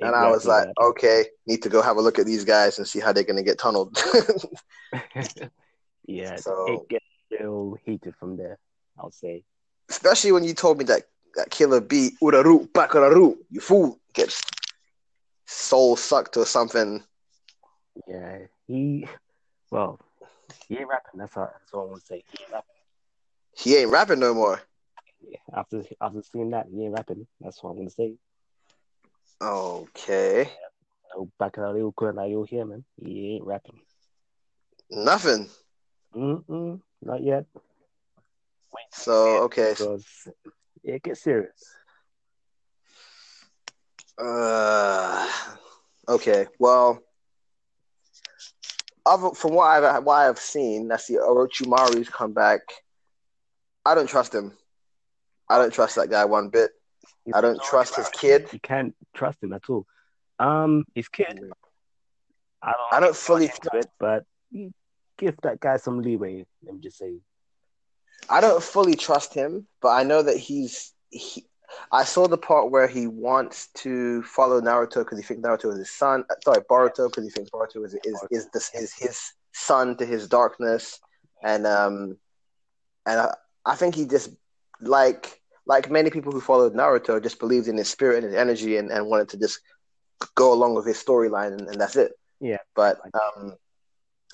and 0.00 0.14
I 0.14 0.28
was 0.28 0.46
like, 0.46 0.62
Exactly 0.64 0.86
okay, 0.86 1.24
need 1.46 1.62
to 1.62 1.68
go 1.68 1.82
have 1.82 1.96
a 1.96 2.00
look 2.00 2.18
at 2.18 2.26
these 2.26 2.44
guys 2.44 2.78
and 2.78 2.86
see 2.86 3.00
how 3.00 3.12
they're 3.12 3.24
gonna 3.24 3.42
get 3.42 3.58
tunneled. 3.58 3.96
yeah. 6.06 6.36
So- 6.36 6.66
It 6.68 6.88
gets 6.88 7.04
real 7.40 7.76
heated 7.84 8.14
from 8.16 8.36
there. 8.36 8.58
I'll 8.98 9.10
say. 9.10 9.44
Especially 9.90 10.32
when 10.32 10.44
you 10.44 10.54
told 10.54 10.78
me 10.78 10.84
that 10.84 11.04
that 11.36 11.50
killer 11.50 11.80
B 11.80 12.10
Uraru 12.22 12.68
Bakararu, 12.72 13.36
you 13.50 13.60
fool, 13.60 13.98
gets 14.14 14.42
soul 15.46 15.96
sucked 15.96 16.36
or 16.36 16.46
something. 16.46 17.02
Yeah. 18.06 18.38
He. 18.66 19.06
Well, 19.70 20.00
he 20.68 20.78
ain't 20.78 20.88
rapping. 20.88 21.18
That's 21.20 21.36
all. 21.36 21.50
That's 21.52 21.72
all 21.72 21.82
I 21.82 21.84
want 21.90 22.00
to 22.00 22.06
say. 22.06 22.24
He 22.30 22.42
ain't 22.42 22.52
rapping. 22.52 22.74
He 23.56 23.76
ain't 23.76 23.90
rapping 23.90 24.20
no 24.20 24.34
more. 24.34 24.60
Yeah, 25.20 25.38
After 25.54 25.82
after 26.00 26.22
seeing 26.22 26.50
that, 26.50 26.66
he 26.72 26.84
ain't 26.84 26.94
rapping. 26.94 27.26
That's 27.40 27.62
what 27.62 27.70
I'm 27.70 27.76
gonna 27.78 27.90
say. 27.90 28.14
Okay. 29.40 30.50
No 31.14 31.30
Bakarayo 31.40 31.92
Kurarayo 31.94 32.46
here, 32.48 32.64
man. 32.64 32.84
He 33.00 33.34
ain't 33.34 33.44
rapping. 33.44 33.80
Nothing. 34.90 35.48
Mm-mm, 36.14 36.80
not 37.02 37.22
yet. 37.22 37.44
So 38.92 39.42
okay. 39.44 39.70
Because 39.70 40.28
it 40.82 41.02
gets 41.02 41.22
serious. 41.22 41.74
Uh, 44.18 45.30
okay. 46.08 46.46
Well, 46.58 47.00
other, 49.06 49.30
from 49.30 49.54
what 49.54 49.64
I've 49.64 50.04
what 50.04 50.14
I've 50.14 50.38
seen, 50.38 50.88
that's 50.88 51.06
the 51.06 51.14
Orochimaru's 51.14 52.08
come 52.08 52.32
back. 52.32 52.60
I 53.84 53.94
don't 53.94 54.08
trust 54.08 54.34
him. 54.34 54.52
I 55.48 55.58
don't 55.58 55.72
trust 55.72 55.96
that 55.96 56.10
guy 56.10 56.24
one 56.24 56.48
bit. 56.48 56.72
I 57.34 57.40
don't 57.40 57.62
trust 57.62 57.96
his 57.96 58.08
kid. 58.08 58.48
You 58.52 58.60
can't 58.60 58.94
trust 59.14 59.42
him 59.42 59.52
at 59.52 59.62
all. 59.68 59.86
Um, 60.38 60.84
his 60.94 61.08
kid. 61.08 61.40
I 62.62 62.72
don't. 62.72 62.92
I 62.92 63.00
don't 63.00 63.16
fully 63.16 63.44
into 63.46 63.70
it, 63.74 63.86
but 63.98 64.24
give 65.16 65.36
that 65.42 65.60
guy 65.60 65.76
some 65.76 66.00
leeway. 66.02 66.44
Let 66.64 66.74
me 66.74 66.80
just 66.80 66.98
say. 66.98 67.16
I 68.30 68.40
don't 68.40 68.62
fully 68.62 68.94
trust 68.94 69.34
him, 69.34 69.66
but 69.80 69.88
I 69.88 70.02
know 70.02 70.22
that 70.22 70.36
he's. 70.36 70.92
He, 71.10 71.46
I 71.92 72.04
saw 72.04 72.26
the 72.26 72.38
part 72.38 72.70
where 72.70 72.88
he 72.88 73.06
wants 73.06 73.68
to 73.74 74.22
follow 74.22 74.60
Naruto 74.60 75.00
because 75.00 75.18
he 75.18 75.24
thinks 75.24 75.42
Naruto 75.46 75.70
is 75.72 75.78
his 75.78 75.90
son. 75.90 76.24
uh, 76.30 76.34
Sorry, 76.42 76.62
Boruto 76.62 77.08
because 77.08 77.24
he 77.24 77.30
thinks 77.30 77.50
Boruto 77.50 77.84
is 77.84 77.94
is 78.04 78.24
is, 78.30 78.48
this, 78.52 78.74
is 78.74 78.94
his 78.94 79.32
son 79.52 79.96
to 79.98 80.06
his 80.06 80.28
darkness, 80.28 80.98
and 81.42 81.66
um, 81.66 82.16
and 83.06 83.20
I, 83.20 83.34
I 83.64 83.74
think 83.76 83.94
he 83.94 84.06
just 84.06 84.30
like 84.80 85.40
like 85.68 85.90
many 85.90 86.10
people 86.10 86.32
who 86.32 86.40
followed 86.40 86.74
Naruto 86.74 87.22
just 87.22 87.38
believed 87.38 87.68
in 87.68 87.76
his 87.76 87.88
spirit 87.88 88.24
and 88.24 88.32
his 88.32 88.34
energy 88.34 88.78
and, 88.78 88.90
and 88.90 89.06
wanted 89.06 89.28
to 89.30 89.38
just 89.38 89.60
go 90.34 90.52
along 90.52 90.74
with 90.74 90.86
his 90.86 91.02
storyline 91.02 91.52
and, 91.52 91.68
and 91.68 91.80
that's 91.80 91.94
it. 91.94 92.12
Yeah. 92.40 92.56
But 92.74 92.98
um, 93.14 93.54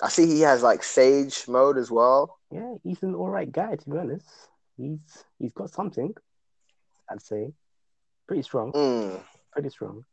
I 0.01 0.09
see 0.09 0.25
he 0.25 0.41
has 0.41 0.63
like 0.63 0.81
Sage 0.81 1.47
mode 1.47 1.77
as 1.77 1.91
well. 1.91 2.37
Yeah, 2.51 2.75
he's 2.83 3.03
an 3.03 3.13
all 3.13 3.29
right 3.29 3.51
guy 3.51 3.75
to 3.75 3.89
be 3.89 3.97
honest. 3.97 4.25
He's 4.77 4.99
he's 5.37 5.53
got 5.53 5.69
something. 5.71 6.13
I'd 7.11 7.21
say, 7.21 7.51
pretty 8.27 8.41
strong. 8.41 8.71
Mm. 8.71 9.19
Pretty 9.51 9.69
strong. 9.69 10.03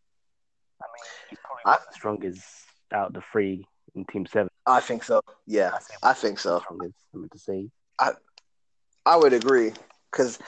I 0.83 0.87
mean, 0.87 1.05
he's 1.31 1.39
probably 1.39 1.63
I- 1.67 1.79
the 1.89 1.95
strongest 1.95 2.45
out 2.93 3.09
of 3.09 3.15
the 3.15 3.23
three 3.33 3.65
in 3.95 4.05
Team 4.07 4.27
Seven. 4.27 4.49
I 4.67 4.81
think 4.81 5.05
so. 5.05 5.23
Yeah, 5.47 5.71
I 5.75 5.79
say 5.79 5.95
I 6.03 6.13
think 6.13 6.39
so. 6.39 6.61
strongest. 6.61 6.97
I 7.15 7.19
meant 7.19 7.33
to 7.33 7.39
say. 7.39 7.69
I 9.05 9.17
would 9.17 9.33
agree 9.33 9.73
because 10.11 10.39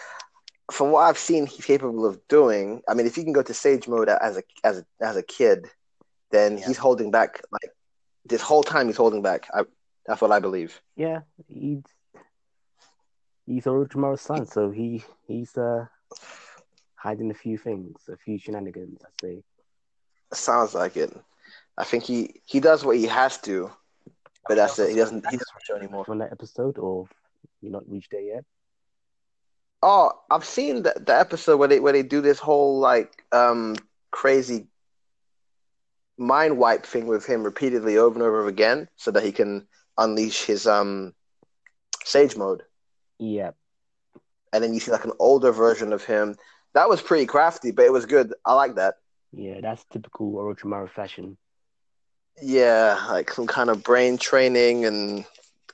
from 0.73 0.91
what 0.91 1.01
I've 1.01 1.19
seen, 1.19 1.47
he's 1.47 1.65
capable 1.65 2.07
of 2.07 2.21
doing. 2.29 2.83
I 2.89 2.95
mean, 2.95 3.07
if 3.07 3.17
you 3.17 3.25
can 3.25 3.33
go 3.33 3.43
to 3.43 3.55
Sage 3.55 3.87
mode 3.89 4.09
as 4.09 4.37
a 4.39 4.43
as 4.65 4.79
a 4.79 4.87
as 5.01 5.17
a 5.17 5.23
kid, 5.23 5.67
then 6.31 6.59
Yeah. 6.59 6.67
he's 6.67 6.79
holding 6.79 7.11
back. 7.11 7.43
Like 7.53 7.71
this 8.25 8.41
whole 8.41 8.63
time, 8.63 8.87
he's 8.87 8.97
holding 8.97 9.23
back. 9.23 9.47
I, 9.53 9.65
that's 10.07 10.21
what 10.21 10.33
I 10.33 10.41
believe. 10.41 10.81
Yeah, 10.97 11.21
he's 11.49 11.83
he's 13.47 13.65
Orochimaru's 13.65 14.23
son, 14.23 14.47
so 14.47 14.71
he 14.71 15.05
he's 15.27 15.57
uh 15.57 15.87
hiding 16.97 17.31
a 17.31 17.35
few 17.35 17.59
things, 17.59 18.09
a 18.09 18.17
few 18.17 18.39
shenanigans. 18.39 19.01
I 19.05 19.09
say. 19.21 19.43
Sounds 20.33 20.75
like 20.75 20.97
it. 20.97 21.15
I 21.77 21.85
think 21.85 22.05
he 22.05 22.41
he 22.47 22.61
does 22.61 22.85
what 22.85 22.97
he 22.97 23.07
has 23.07 23.39
to, 23.43 23.71
but 24.49 24.57
that's 24.57 24.79
it. 24.79 24.91
He 24.91 24.97
doesn't 24.97 25.25
he 25.31 25.37
doesn't 25.37 25.63
show 25.67 25.77
anymore. 25.77 26.05
From 26.05 26.19
that 26.19 26.33
episode, 26.33 26.79
or 26.79 27.07
you 27.61 27.71
not 27.71 27.89
reached 27.89 28.11
there 28.13 28.21
yet? 28.21 28.45
Oh, 29.87 30.13
I've 30.31 30.47
seen 30.47 30.83
the, 30.83 30.95
the 30.97 31.15
episode 31.19 31.59
where 31.59 31.69
they 31.69 31.79
where 31.79 31.93
they 31.93 32.03
do 32.03 32.23
this 32.23 32.39
whole 32.39 32.79
like 32.81 33.23
um 33.33 33.77
crazy 34.11 34.69
mind 36.17 36.59
wipe 36.59 36.87
thing 36.87 37.07
with 37.07 37.27
him 37.27 37.45
repeatedly 37.45 37.99
over 37.99 38.15
and 38.15 38.23
over 38.23 38.47
again, 38.49 38.89
so 38.97 39.11
that 39.11 39.23
he 39.23 39.33
can 39.33 39.67
unleash 39.99 40.45
his 40.45 40.67
um 40.67 41.15
Sage 42.05 42.37
mode, 42.37 42.63
Yeah, 43.19 43.53
and 44.53 44.63
then 44.65 44.75
you 44.75 44.81
see 44.81 44.91
like 44.93 45.05
an 45.05 45.13
older 45.19 45.53
version 45.53 45.93
of 45.93 46.05
him. 46.05 46.37
That 46.75 46.89
was 46.89 47.03
pretty 47.03 47.27
crafty, 47.27 47.71
but 47.73 47.85
it 47.87 47.93
was 47.93 48.07
good. 48.07 48.35
I 48.45 48.55
like 48.55 48.77
that. 48.77 48.97
yeah, 49.33 49.61
that's 49.63 49.85
typical 49.93 50.33
Orochimaru 50.33 50.91
fashion. 50.91 51.37
Yeah, 52.43 53.07
like 53.11 53.31
some 53.33 53.47
kind 53.47 53.71
of 53.71 53.83
brain 53.83 54.19
training 54.19 54.85
and 54.87 55.25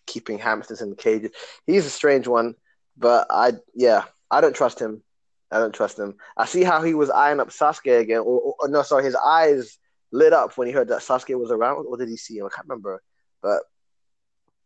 keeping 0.07 0.38
hamsters 0.38 0.83
in 0.83 0.90
the 0.90 0.96
cage. 0.96 1.31
He's 1.66 1.87
a 1.87 1.90
strange 1.90 2.29
one, 2.29 2.55
but 2.96 3.26
I 3.31 3.53
yeah, 3.74 4.05
I 4.31 4.40
don't 4.40 4.55
trust 4.55 4.79
him. 4.81 5.03
I 5.50 5.59
don't 5.59 5.74
trust 5.74 5.98
him. 5.98 6.16
I 6.37 6.44
see 6.46 6.62
how 6.62 6.83
he 6.83 6.94
was 6.94 7.11
eyeing 7.11 7.40
up 7.40 7.48
Sasuke 7.48 7.98
again. 7.98 8.20
Or, 8.20 8.55
or- 8.61 8.68
no, 8.68 8.83
sorry, 8.83 9.05
his 9.05 9.16
eyes 9.16 9.79
lit 10.12 10.33
up 10.33 10.57
when 10.57 10.68
he 10.68 10.72
heard 10.72 10.88
that 10.88 11.00
Sasuke 11.00 11.38
was 11.38 11.50
around. 11.50 11.87
Or 11.87 11.96
did 11.96 12.09
he 12.09 12.16
see 12.16 12.38
him? 12.38 12.46
I 12.46 12.55
can't 12.55 12.68
remember. 12.68 13.03
But 13.42 13.62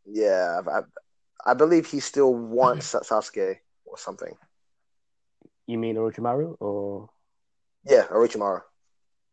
yeah, 0.05 0.61
I, 0.67 0.81
I 1.51 1.55
believe 1.55 1.87
he 1.87 2.01
still 2.01 2.35
wants 2.35 2.93
Sasuke 2.93 3.57
or 3.87 3.97
something. 3.97 4.35
You 5.67 5.79
mean 5.79 5.97
Orochimaru 5.97 6.57
or? 6.61 7.09
Yeah, 7.87 8.05
Orochimaru. 8.09 8.61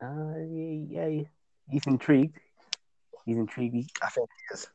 Uh, 0.01 0.39
yeah, 0.49 1.07
yeah, 1.07 1.23
he's 1.69 1.85
intrigued. 1.85 2.37
He's 3.25 3.37
intrigued. 3.37 3.91
I 4.01 4.09
think 4.09 4.29
he 4.49 4.53
is. 4.53 4.67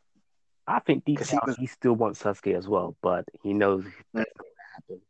I 0.66 0.81
think 0.81 1.05
deep 1.05 1.18
'Cause 1.18 1.31
he 1.31 1.38
was- 1.46 1.57
he 1.57 1.66
still 1.66 1.94
wants 1.94 2.22
Sasuke 2.22 2.57
as 2.57 2.66
well, 2.68 2.96
but 3.00 3.24
he 3.42 3.55
knows 3.55 3.85
that's 3.85 3.94
not 4.12 4.26
gonna 4.37 4.50
happen. 4.74 5.00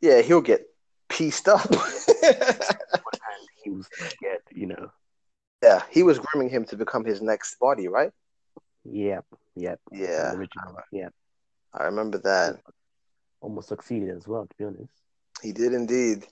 Yeah, 0.00 0.20
he'll 0.22 0.40
get 0.40 0.66
pieced 1.08 1.46
up. 1.48 1.60
He 3.62 3.70
was 3.70 3.88
scared, 4.16 4.42
you 4.50 4.66
know. 4.66 4.90
yeah, 5.62 5.84
he 5.90 6.02
was 6.02 6.18
grooming 6.18 6.48
him 6.50 6.64
to 6.66 6.76
become 6.76 7.04
his 7.04 7.22
next 7.22 7.58
body, 7.60 7.86
right? 7.86 8.12
Yep, 8.84 9.24
yep. 9.54 9.80
Yeah, 9.92 10.34
original. 10.34 10.76
Yeah, 10.90 11.10
I 11.72 11.84
remember 11.84 12.18
that. 12.18 12.60
almost 13.40 13.68
succeeded 13.68 14.10
as 14.16 14.26
well. 14.26 14.46
To 14.46 14.54
be 14.56 14.64
honest. 14.64 14.92
He 15.42 15.52
did 15.52 15.72
indeed. 15.74 16.26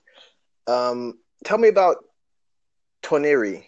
Um, 0.67 1.19
tell 1.45 1.57
me 1.57 1.67
about 1.69 1.97
Toneri, 3.01 3.65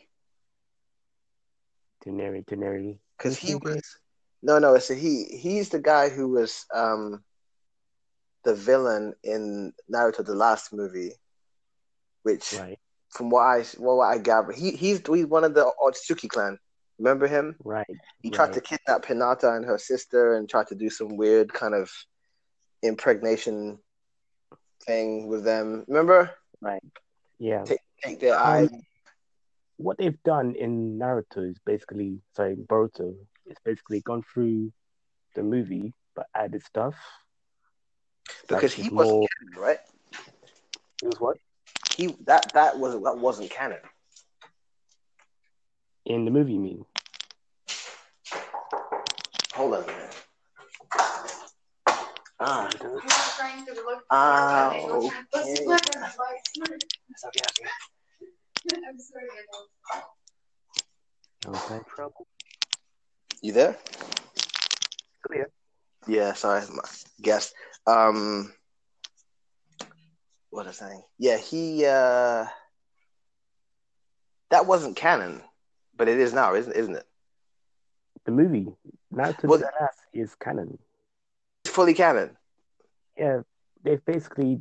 Toneri, 2.06 2.46
Toneri. 2.46 3.00
because 3.17 3.38
he 3.38 3.56
was 3.56 3.82
no, 4.44 4.60
no. 4.60 4.76
It's 4.76 4.92
a 4.92 4.96
he. 4.96 5.26
He's 5.26 5.70
the 5.70 5.80
guy 5.80 6.10
who 6.10 6.30
was 6.30 6.66
um 6.74 7.24
the 8.44 8.54
villain 8.54 9.14
in 9.24 9.74
Naruto, 9.92 10.26
the 10.26 10.36
last 10.36 10.74
movie, 10.74 11.14
which, 12.24 12.54
Right, 12.60 12.80
from 13.10 13.30
what 13.30 13.42
I 13.44 13.64
well, 13.80 13.98
what 13.98 14.14
I 14.14 14.18
gather, 14.18 14.52
he 14.52 14.72
he's 14.72 15.02
he's 15.08 15.26
one 15.26 15.44
of 15.44 15.54
the 15.56 15.72
Otsuki 15.82 16.30
clan. 16.30 16.60
Remember 17.00 17.28
him? 17.28 17.56
right. 17.64 17.88
He 18.22 18.30
tried 18.30 18.46
Right. 18.46 18.54
to 18.54 18.62
kidnap 18.62 19.06
Hinata 19.06 19.56
and 19.56 19.66
her 19.66 19.78
sister, 19.78 20.36
and 20.36 20.50
tried 20.50 20.68
to 20.68 20.76
do 20.76 20.90
some 20.90 21.18
weird 21.18 21.52
kind 21.54 21.74
of 21.74 21.90
impregnation 22.84 23.80
thing 24.86 25.28
with 25.28 25.44
them. 25.44 25.86
Remember? 25.88 26.32
Right. 26.62 26.84
Yeah. 27.40 27.66
Take 28.04 28.20
their 28.20 28.36
Um, 28.36 28.40
eyes. 28.40 28.70
What 29.78 29.98
they've 29.98 30.22
done 30.24 30.56
in 30.56 31.00
Naruto 31.00 31.50
is 31.50 31.58
basically, 31.66 32.20
sorry, 32.36 32.56
Boruto, 32.56 33.16
is 33.46 33.58
basically 33.64 34.02
gone 34.02 34.24
through 34.34 34.72
the 35.36 35.44
movie 35.44 35.94
but 36.16 36.28
added 36.36 36.64
stuff. 36.64 36.96
Because 38.48 38.74
he 38.74 38.84
it's 38.84 38.92
wasn't 38.92 39.30
canon, 39.40 39.62
right? 39.64 39.80
It 41.02 41.08
was 41.08 41.20
what 41.20 41.38
He 41.96 42.16
that 42.26 42.54
that 42.54 42.78
wasn't 42.80 43.04
that 43.04 43.18
wasn't 43.18 43.50
canon. 43.50 43.80
in 46.06 46.26
the 46.26 46.32
movie. 46.32 46.54
You 46.54 46.60
mean 46.60 46.86
Hold 49.54 49.76
on 49.76 49.84
a 49.84 49.88
minute. 49.88 50.26
Ah, 52.40 52.70
Ah, 54.10 54.74
okay. 54.76 54.88
okay. 54.88 55.10
I'm 58.88 59.00
sorry, 59.00 59.28
okay, 61.48 61.80
trouble. 61.96 62.28
You 63.44 63.52
there? 63.54 63.78
Clear. 65.28 65.50
Yeah, 66.08 66.34
sorry, 66.34 66.64
my 66.74 66.82
guest. 67.22 67.54
Um, 67.86 68.54
what 70.50 70.66
was 70.66 70.82
I 70.82 70.88
saying? 70.88 71.04
Yeah, 71.20 71.38
he. 71.38 71.86
uh 71.86 72.46
That 74.50 74.66
wasn't 74.66 74.96
canon, 74.96 75.42
but 75.96 76.08
it 76.08 76.20
is 76.20 76.34
now, 76.34 76.56
isn't 76.56 76.74
isn't 76.76 76.96
it? 76.96 77.06
The 78.26 78.32
movie 78.32 78.68
Naruto 79.14 79.44
Well- 79.44 79.60
the 79.60 79.72
Last 79.80 80.00
is 80.14 80.34
canon. 80.36 80.80
It's 81.66 81.74
fully 81.74 81.94
canon. 81.94 82.38
Yeah, 83.18 83.42
they've 83.84 84.04
basically 84.06 84.60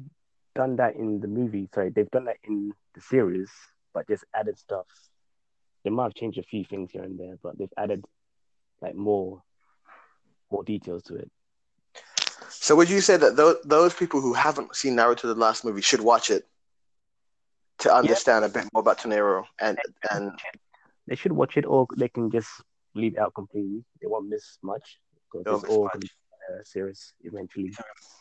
done 0.55 0.77
that 0.77 0.97
in 0.97 1.21
the 1.21 1.29
movie. 1.29 1.69
Sorry, 1.75 1.91
they've 1.91 2.11
done 2.11 2.25
that 2.25 2.39
in 2.45 2.73
the 2.95 3.01
series, 3.01 3.51
but 3.95 4.07
just 4.09 4.25
added 4.35 4.59
stuff. 4.59 4.87
They 5.85 5.91
might 5.91 6.05
have 6.05 6.15
changed 6.15 6.39
a 6.39 6.43
few 6.43 6.65
things 6.65 6.91
here 6.93 7.03
and 7.03 7.19
there, 7.19 7.37
but 7.43 7.59
they've 7.59 7.73
added 7.77 8.05
like 8.83 8.95
more, 8.95 9.43
more 10.51 10.65
details 10.65 11.05
to 11.05 11.15
it. 11.15 11.31
So 12.49 12.77
would 12.77 12.91
you 12.91 13.01
say 13.01 13.17
that 13.17 13.37
those 13.37 13.57
those 13.65 13.95
people 13.95 14.21
who 14.21 14.35
haven't 14.35 14.77
seen 14.77 14.97
Naruto 14.97 15.23
the 15.23 15.35
last 15.35 15.65
movie 15.65 15.81
should 15.81 16.01
watch 16.01 16.31
it 16.31 16.47
to 17.79 17.95
understand 17.95 18.45
a 18.45 18.49
bit 18.49 18.65
more 18.73 18.81
about 18.81 18.99
Toneri 18.99 19.45
and 19.61 19.79
and 20.11 20.33
They 21.07 21.17
should 21.17 21.33
watch 21.33 21.57
it, 21.57 21.65
or 21.67 21.87
they 21.97 22.09
can 22.09 22.31
just 22.31 22.51
leave 22.95 23.15
it 23.15 23.19
out 23.19 23.35
completely. 23.35 23.85
They 24.01 24.07
won't 24.07 24.29
miss 24.29 24.59
much 24.63 24.99
because 25.33 25.63
it's 25.63 25.71
all 25.71 25.85
much. 25.85 25.93
going 25.95 26.01
to 26.03 26.07
be 26.07 26.61
a 26.61 26.65
series 26.65 27.15
eventually. 27.23 27.73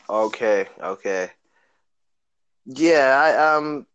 Okay, 0.08 0.66
okay. 0.82 1.30
Yeah, 2.66 3.20
I 3.20 3.56
um 3.56 3.86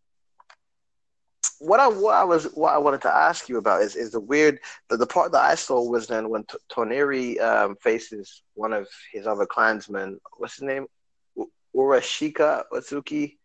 what 1.59 1.79
I 1.79 1.87
what 1.87 2.15
I 2.15 2.23
was 2.23 2.45
what 2.53 2.73
I 2.73 2.77
wanted 2.77 3.01
to 3.01 3.13
ask 3.13 3.49
you 3.49 3.57
about 3.57 3.81
is 3.81 3.95
is 3.95 4.11
the 4.11 4.19
weird 4.19 4.59
the, 4.89 4.97
the 4.97 5.07
part 5.07 5.31
that 5.31 5.43
I 5.43 5.55
saw 5.55 5.81
was 5.81 6.07
then 6.07 6.29
when 6.29 6.43
T- 6.43 6.57
Toneri 6.71 7.41
um 7.41 7.75
faces 7.77 8.43
one 8.53 8.73
of 8.73 8.87
his 9.11 9.27
other 9.27 9.45
clansmen. 9.45 10.19
What's 10.37 10.55
his 10.55 10.63
name? 10.63 10.87
U- 11.35 11.51
Urashiki 11.75 12.63
Otsuki, 12.71 13.37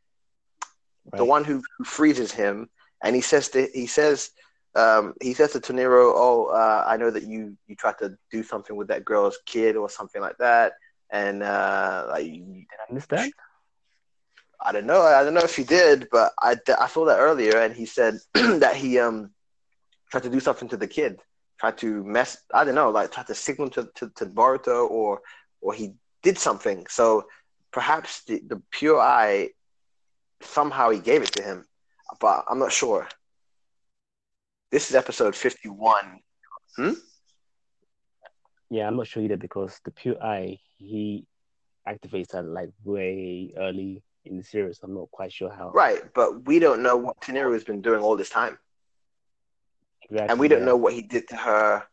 the 1.17 1.25
one 1.25 1.45
who, 1.45 1.63
who 1.79 1.85
freezes 1.85 2.33
him, 2.33 2.69
and 3.03 3.15
he 3.15 3.23
says 3.23 3.49
to 3.51 3.67
he 3.73 3.87
says 3.87 4.31
um 4.75 5.15
he 5.21 5.35
says 5.35 5.53
to 5.53 5.61
Toneri, 5.61 6.13
"Oh, 6.15 6.47
uh, 6.47 6.85
I 6.87 6.97
know 6.97 7.11
that 7.11 7.25
you 7.25 7.57
you 7.67 7.77
tried 7.77 7.99
to 7.99 8.17
do 8.31 8.43
something 8.43 8.77
with 8.77 8.89
that 8.89 9.05
girl's 9.05 9.39
kid 9.47 9.77
or 9.77 9.89
something 9.89 10.21
like 10.21 10.39
that." 10.39 10.73
And 11.11 11.43
uh, 11.43 12.07
like 12.09 12.25
Did 12.25 12.67
I 12.89 12.93
miss 12.93 13.07
that? 13.07 13.31
I 14.65 14.73
don't 14.73 14.87
know. 14.87 15.03
I 15.03 15.25
don't 15.25 15.35
know 15.35 15.41
if 15.41 15.57
he 15.57 15.65
did, 15.65 16.09
but 16.11 16.33
I, 16.41 16.57
I 16.79 16.87
saw 16.87 17.05
that 17.07 17.19
earlier, 17.19 17.59
and 17.59 17.75
he 17.75 17.85
said 17.87 18.19
that 18.35 18.77
he 18.77 18.99
um 18.99 19.31
tried 20.11 20.23
to 20.25 20.31
do 20.31 20.41
something 20.41 20.69
to 20.69 20.77
the 20.77 20.87
kid, 20.87 21.21
tried 21.59 21.79
to 21.79 22.05
mess. 22.05 22.37
I 22.55 22.65
don't 22.65 22.77
know, 22.77 22.91
like 22.91 23.11
tried 23.11 23.27
to 23.27 23.35
signal 23.35 23.71
to 23.71 23.89
to, 23.97 24.11
to 24.17 24.27
Boruto, 24.27 24.89
or 24.89 25.21
or 25.61 25.75
he 25.75 25.95
did 26.23 26.39
something. 26.39 26.87
So 26.89 27.27
perhaps 27.73 28.23
the, 28.25 28.41
the 28.47 28.63
pure 28.71 29.01
eye 29.01 29.51
somehow 30.43 30.91
he 30.91 31.01
gave 31.01 31.23
it 31.23 31.33
to 31.33 31.43
him, 31.43 31.67
but 32.21 32.45
I'm 32.49 32.59
not 32.59 32.73
sure. 32.73 33.09
This 34.71 34.91
is 34.91 34.97
episode 34.97 35.35
fifty 35.35 35.69
one. 35.69 36.21
Hmm? 36.77 36.93
Yeah, 38.71 38.87
I'm 38.87 38.97
not 38.97 39.09
sure 39.09 39.23
either 39.23 39.37
because 39.37 39.81
the 39.85 39.91
pure 39.91 40.23
eye 40.23 40.59
he 40.79 41.27
activates 41.87 42.29
that 42.29 42.45
like 42.45 42.71
way 42.85 43.53
early 43.59 44.03
in 44.25 44.37
the 44.37 44.45
series. 44.45 44.81
I'm 44.83 44.95
not 44.95 45.11
quite 45.11 45.33
sure 45.33 45.51
how. 45.51 45.71
Right, 45.71 46.03
but 46.15 46.47
we 46.47 46.59
don't 46.59 46.83
know 46.83 46.97
what 46.97 47.21
Toneri 47.21 47.53
has 47.55 47.65
been 47.65 47.83
doing 47.83 48.03
all 48.03 48.17
this 48.17 48.31
time. 48.31 48.59
Exactly, 50.05 50.29
and 50.31 50.39
we 50.39 50.49
don't 50.49 50.61
yeah. 50.61 50.67
know 50.67 50.77
what 50.77 50.95
he 50.95 51.03
did 51.03 51.29
to 51.29 51.37
her 51.37 51.85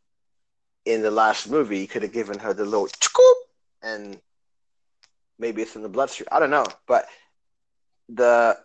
in 0.85 1.01
the 1.01 1.11
last 1.11 1.49
movie. 1.49 1.79
He 1.79 1.87
could 1.87 2.03
have 2.03 2.13
given 2.13 2.39
her 2.39 2.53
the 2.53 2.65
little 2.65 2.89
and 3.81 4.19
maybe 5.37 5.61
it's 5.61 5.75
in 5.75 5.81
the 5.81 5.89
bloodstream. 5.89 6.27
I 6.31 6.39
don't 6.39 6.49
know, 6.49 6.65
but 6.87 7.05
the 8.09 8.57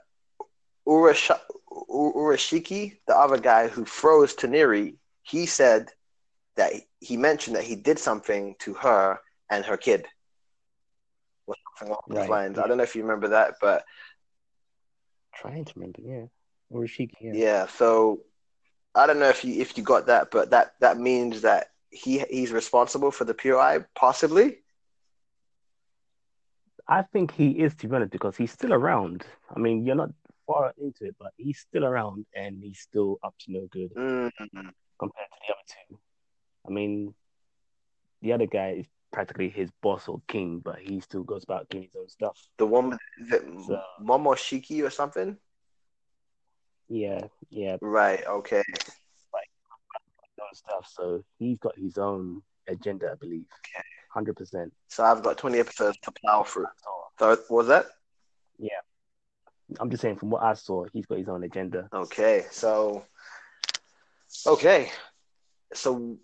Urash- 0.87 1.41
Urashiki, 1.71 2.99
the 3.07 3.17
other 3.17 3.39
guy 3.39 3.69
who 3.69 3.85
froze 3.85 4.35
Toneri, 4.35 4.95
he 5.23 5.47
said 5.47 5.91
that 6.57 6.73
he 7.01 7.17
mentioned 7.17 7.57
that 7.57 7.65
he 7.65 7.77
did 7.77 7.99
something 7.99 8.55
to 8.61 8.75
her 8.75 9.21
and 9.51 9.65
her 9.65 9.77
kid. 9.77 10.07
Along 11.81 12.01
those 12.09 12.29
Right, 12.29 12.29
lines. 12.29 12.59
yeah. 12.59 12.65
I 12.65 12.67
don't 12.67 12.77
know 12.79 12.83
if 12.85 12.95
you 12.95 13.03
remember 13.03 13.29
that, 13.29 13.55
but 13.61 13.85
Trying 15.35 15.65
to 15.65 15.73
remember, 15.77 16.01
yeah. 16.03 16.27
Urashiki, 16.73 17.13
yeah. 17.21 17.33
Yeah, 17.35 17.67
so 17.67 18.21
I 18.95 19.07
don't 19.07 19.19
know 19.19 19.29
if 19.29 19.45
you 19.45 19.61
if 19.61 19.77
you 19.77 19.83
got 19.85 20.07
that, 20.07 20.31
but 20.31 20.51
that 20.51 20.75
that 20.81 20.99
means 20.99 21.43
that 21.43 21.69
he 21.91 22.19
he's 22.31 22.53
responsible 22.53 23.11
for 23.11 23.25
the 23.25 23.35
POI, 23.35 23.85
possibly. 23.95 24.59
I 26.89 27.03
think 27.03 27.33
he 27.33 27.61
is 27.61 27.75
to 27.77 27.89
be 27.89 27.95
honest 27.97 28.13
because 28.13 28.37
he's 28.37 28.53
still 28.53 28.73
around. 28.73 29.25
I 29.55 29.59
mean, 29.59 29.85
you're 29.85 29.95
not 29.97 30.11
far 30.47 30.73
into 30.79 31.05
it, 31.07 31.17
but 31.19 31.33
he's 31.37 31.59
still 31.59 31.85
around 31.85 32.27
and 32.35 32.63
he's 32.63 32.81
still 32.81 33.19
up 33.23 33.35
to 33.41 33.53
no 33.53 33.67
good 33.71 33.91
Mm, 33.97 34.31
compared 34.99 35.29
to 35.31 35.39
the 35.47 35.55
other 35.55 35.67
two. 35.89 35.99
I 36.67 36.71
mean, 36.71 37.15
the 38.23 38.33
other 38.33 38.47
guy 38.47 38.71
is 38.81 38.87
practically 39.15 39.49
his 39.49 39.71
boss 39.81 40.09
or 40.09 40.21
king, 40.27 40.59
but 40.59 40.81
he 40.81 40.99
still 41.01 41.23
goes 41.23 41.45
about 41.45 41.69
doing 41.69 41.85
his 41.85 41.95
own 41.95 42.09
stuff. 42.09 42.37
The 42.59 42.67
one 42.67 42.91
with 42.91 42.99
is 43.21 43.33
it 43.33 43.43
So- 43.67 43.83
Momoshiki 44.03 44.85
or 44.85 44.91
something? 44.91 45.39
Yeah, 46.89 47.29
yeah, 47.49 47.77
Right. 47.81 48.27
Okay. 48.27 48.63
own 50.43 50.53
stuff. 50.55 50.91
So 50.93 51.23
he's 51.39 51.59
got 51.59 51.79
his 51.79 51.97
own 51.97 52.43
agenda, 52.67 53.13
I 53.13 53.15
believe. 53.15 53.47
Okay. 53.61 53.85
Hundred 54.11 54.35
percent. 54.37 54.73
So 54.89 55.05
I've 55.05 55.23
got 55.23 55.39
20 55.39 55.61
episodes 55.61 55.97
to 56.03 56.11
plow 56.11 56.43
through. 56.43 56.67
So 57.19 57.29
what 57.29 57.51
was 57.51 57.69
that? 57.69 57.87
Yeah. 58.59 58.81
I'm 59.79 59.91
just 59.91 60.03
saying, 60.03 60.17
from 60.17 60.31
what 60.31 60.43
I 60.43 60.55
saw, 60.55 60.87
he's 60.93 61.07
got 61.07 61.19
his 61.19 61.29
own 61.29 61.45
agenda. 61.45 61.89
Okay. 61.93 62.47
So 62.51 63.07
okay. 64.47 64.91
So 65.73 66.19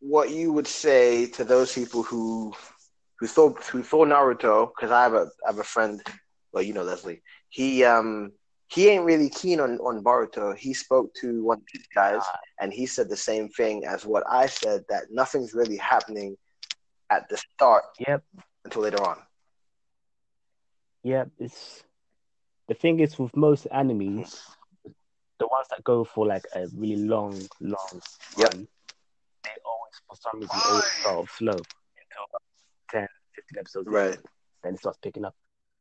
what 0.00 0.30
you 0.30 0.52
would 0.52 0.66
say 0.66 1.26
to 1.26 1.44
those 1.44 1.72
people 1.74 2.02
who 2.02 2.52
who 3.18 3.26
thought 3.26 3.62
who 3.64 3.82
thought 3.82 4.08
Naruto? 4.08 4.70
Because 4.74 4.90
I 4.90 5.02
have 5.02 5.14
a 5.14 5.28
I 5.46 5.48
have 5.50 5.58
a 5.58 5.64
friend. 5.64 6.02
Well, 6.52 6.62
you 6.62 6.72
know 6.74 6.82
Leslie. 6.82 7.22
He 7.48 7.84
um 7.84 8.32
he 8.68 8.88
ain't 8.88 9.04
really 9.04 9.28
keen 9.30 9.60
on 9.60 9.78
on 9.78 10.02
Boruto. 10.02 10.56
He 10.56 10.74
spoke 10.74 11.12
to 11.20 11.42
one 11.44 11.58
of 11.58 11.64
these 11.72 11.86
guys, 11.94 12.22
and 12.60 12.72
he 12.72 12.86
said 12.86 13.08
the 13.08 13.16
same 13.16 13.48
thing 13.48 13.84
as 13.86 14.06
what 14.06 14.24
I 14.30 14.46
said 14.46 14.82
that 14.88 15.04
nothing's 15.10 15.54
really 15.54 15.76
happening 15.78 16.36
at 17.10 17.28
the 17.28 17.36
start 17.36 17.84
Yep, 17.98 18.24
until 18.64 18.82
later 18.82 19.02
on. 19.02 19.18
yep. 21.02 21.30
It's 21.38 21.84
the 22.68 22.74
thing 22.74 23.00
is 23.00 23.18
with 23.18 23.36
most 23.36 23.66
enemies, 23.72 24.56
the 25.38 25.46
ones 25.48 25.66
that 25.70 25.84
go 25.84 26.04
for 26.04 26.26
like 26.26 26.44
a 26.54 26.66
really 26.74 27.02
long, 27.02 27.48
long 27.60 28.00
Yep. 28.38 28.54
run, 28.54 28.68
they 28.68 28.68
always 28.68 28.77
for 30.06 30.16
some 30.16 30.40
reason 30.40 30.56
always 30.68 30.84
start 31.00 31.16
off 31.16 31.30
slow 31.36 31.52
until 31.52 32.24
about 32.28 32.42
10, 32.90 33.06
15 33.34 33.58
episodes. 33.58 33.88
Right. 33.88 34.18
Then 34.62 34.74
it 34.74 34.80
starts 34.80 34.98
picking 35.02 35.24
up. 35.24 35.34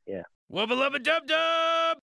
Yeah. 0.06 0.23
Wubba 0.51 0.71
lubba 0.71 1.01
dub 1.03 1.27
dub! 1.27 1.95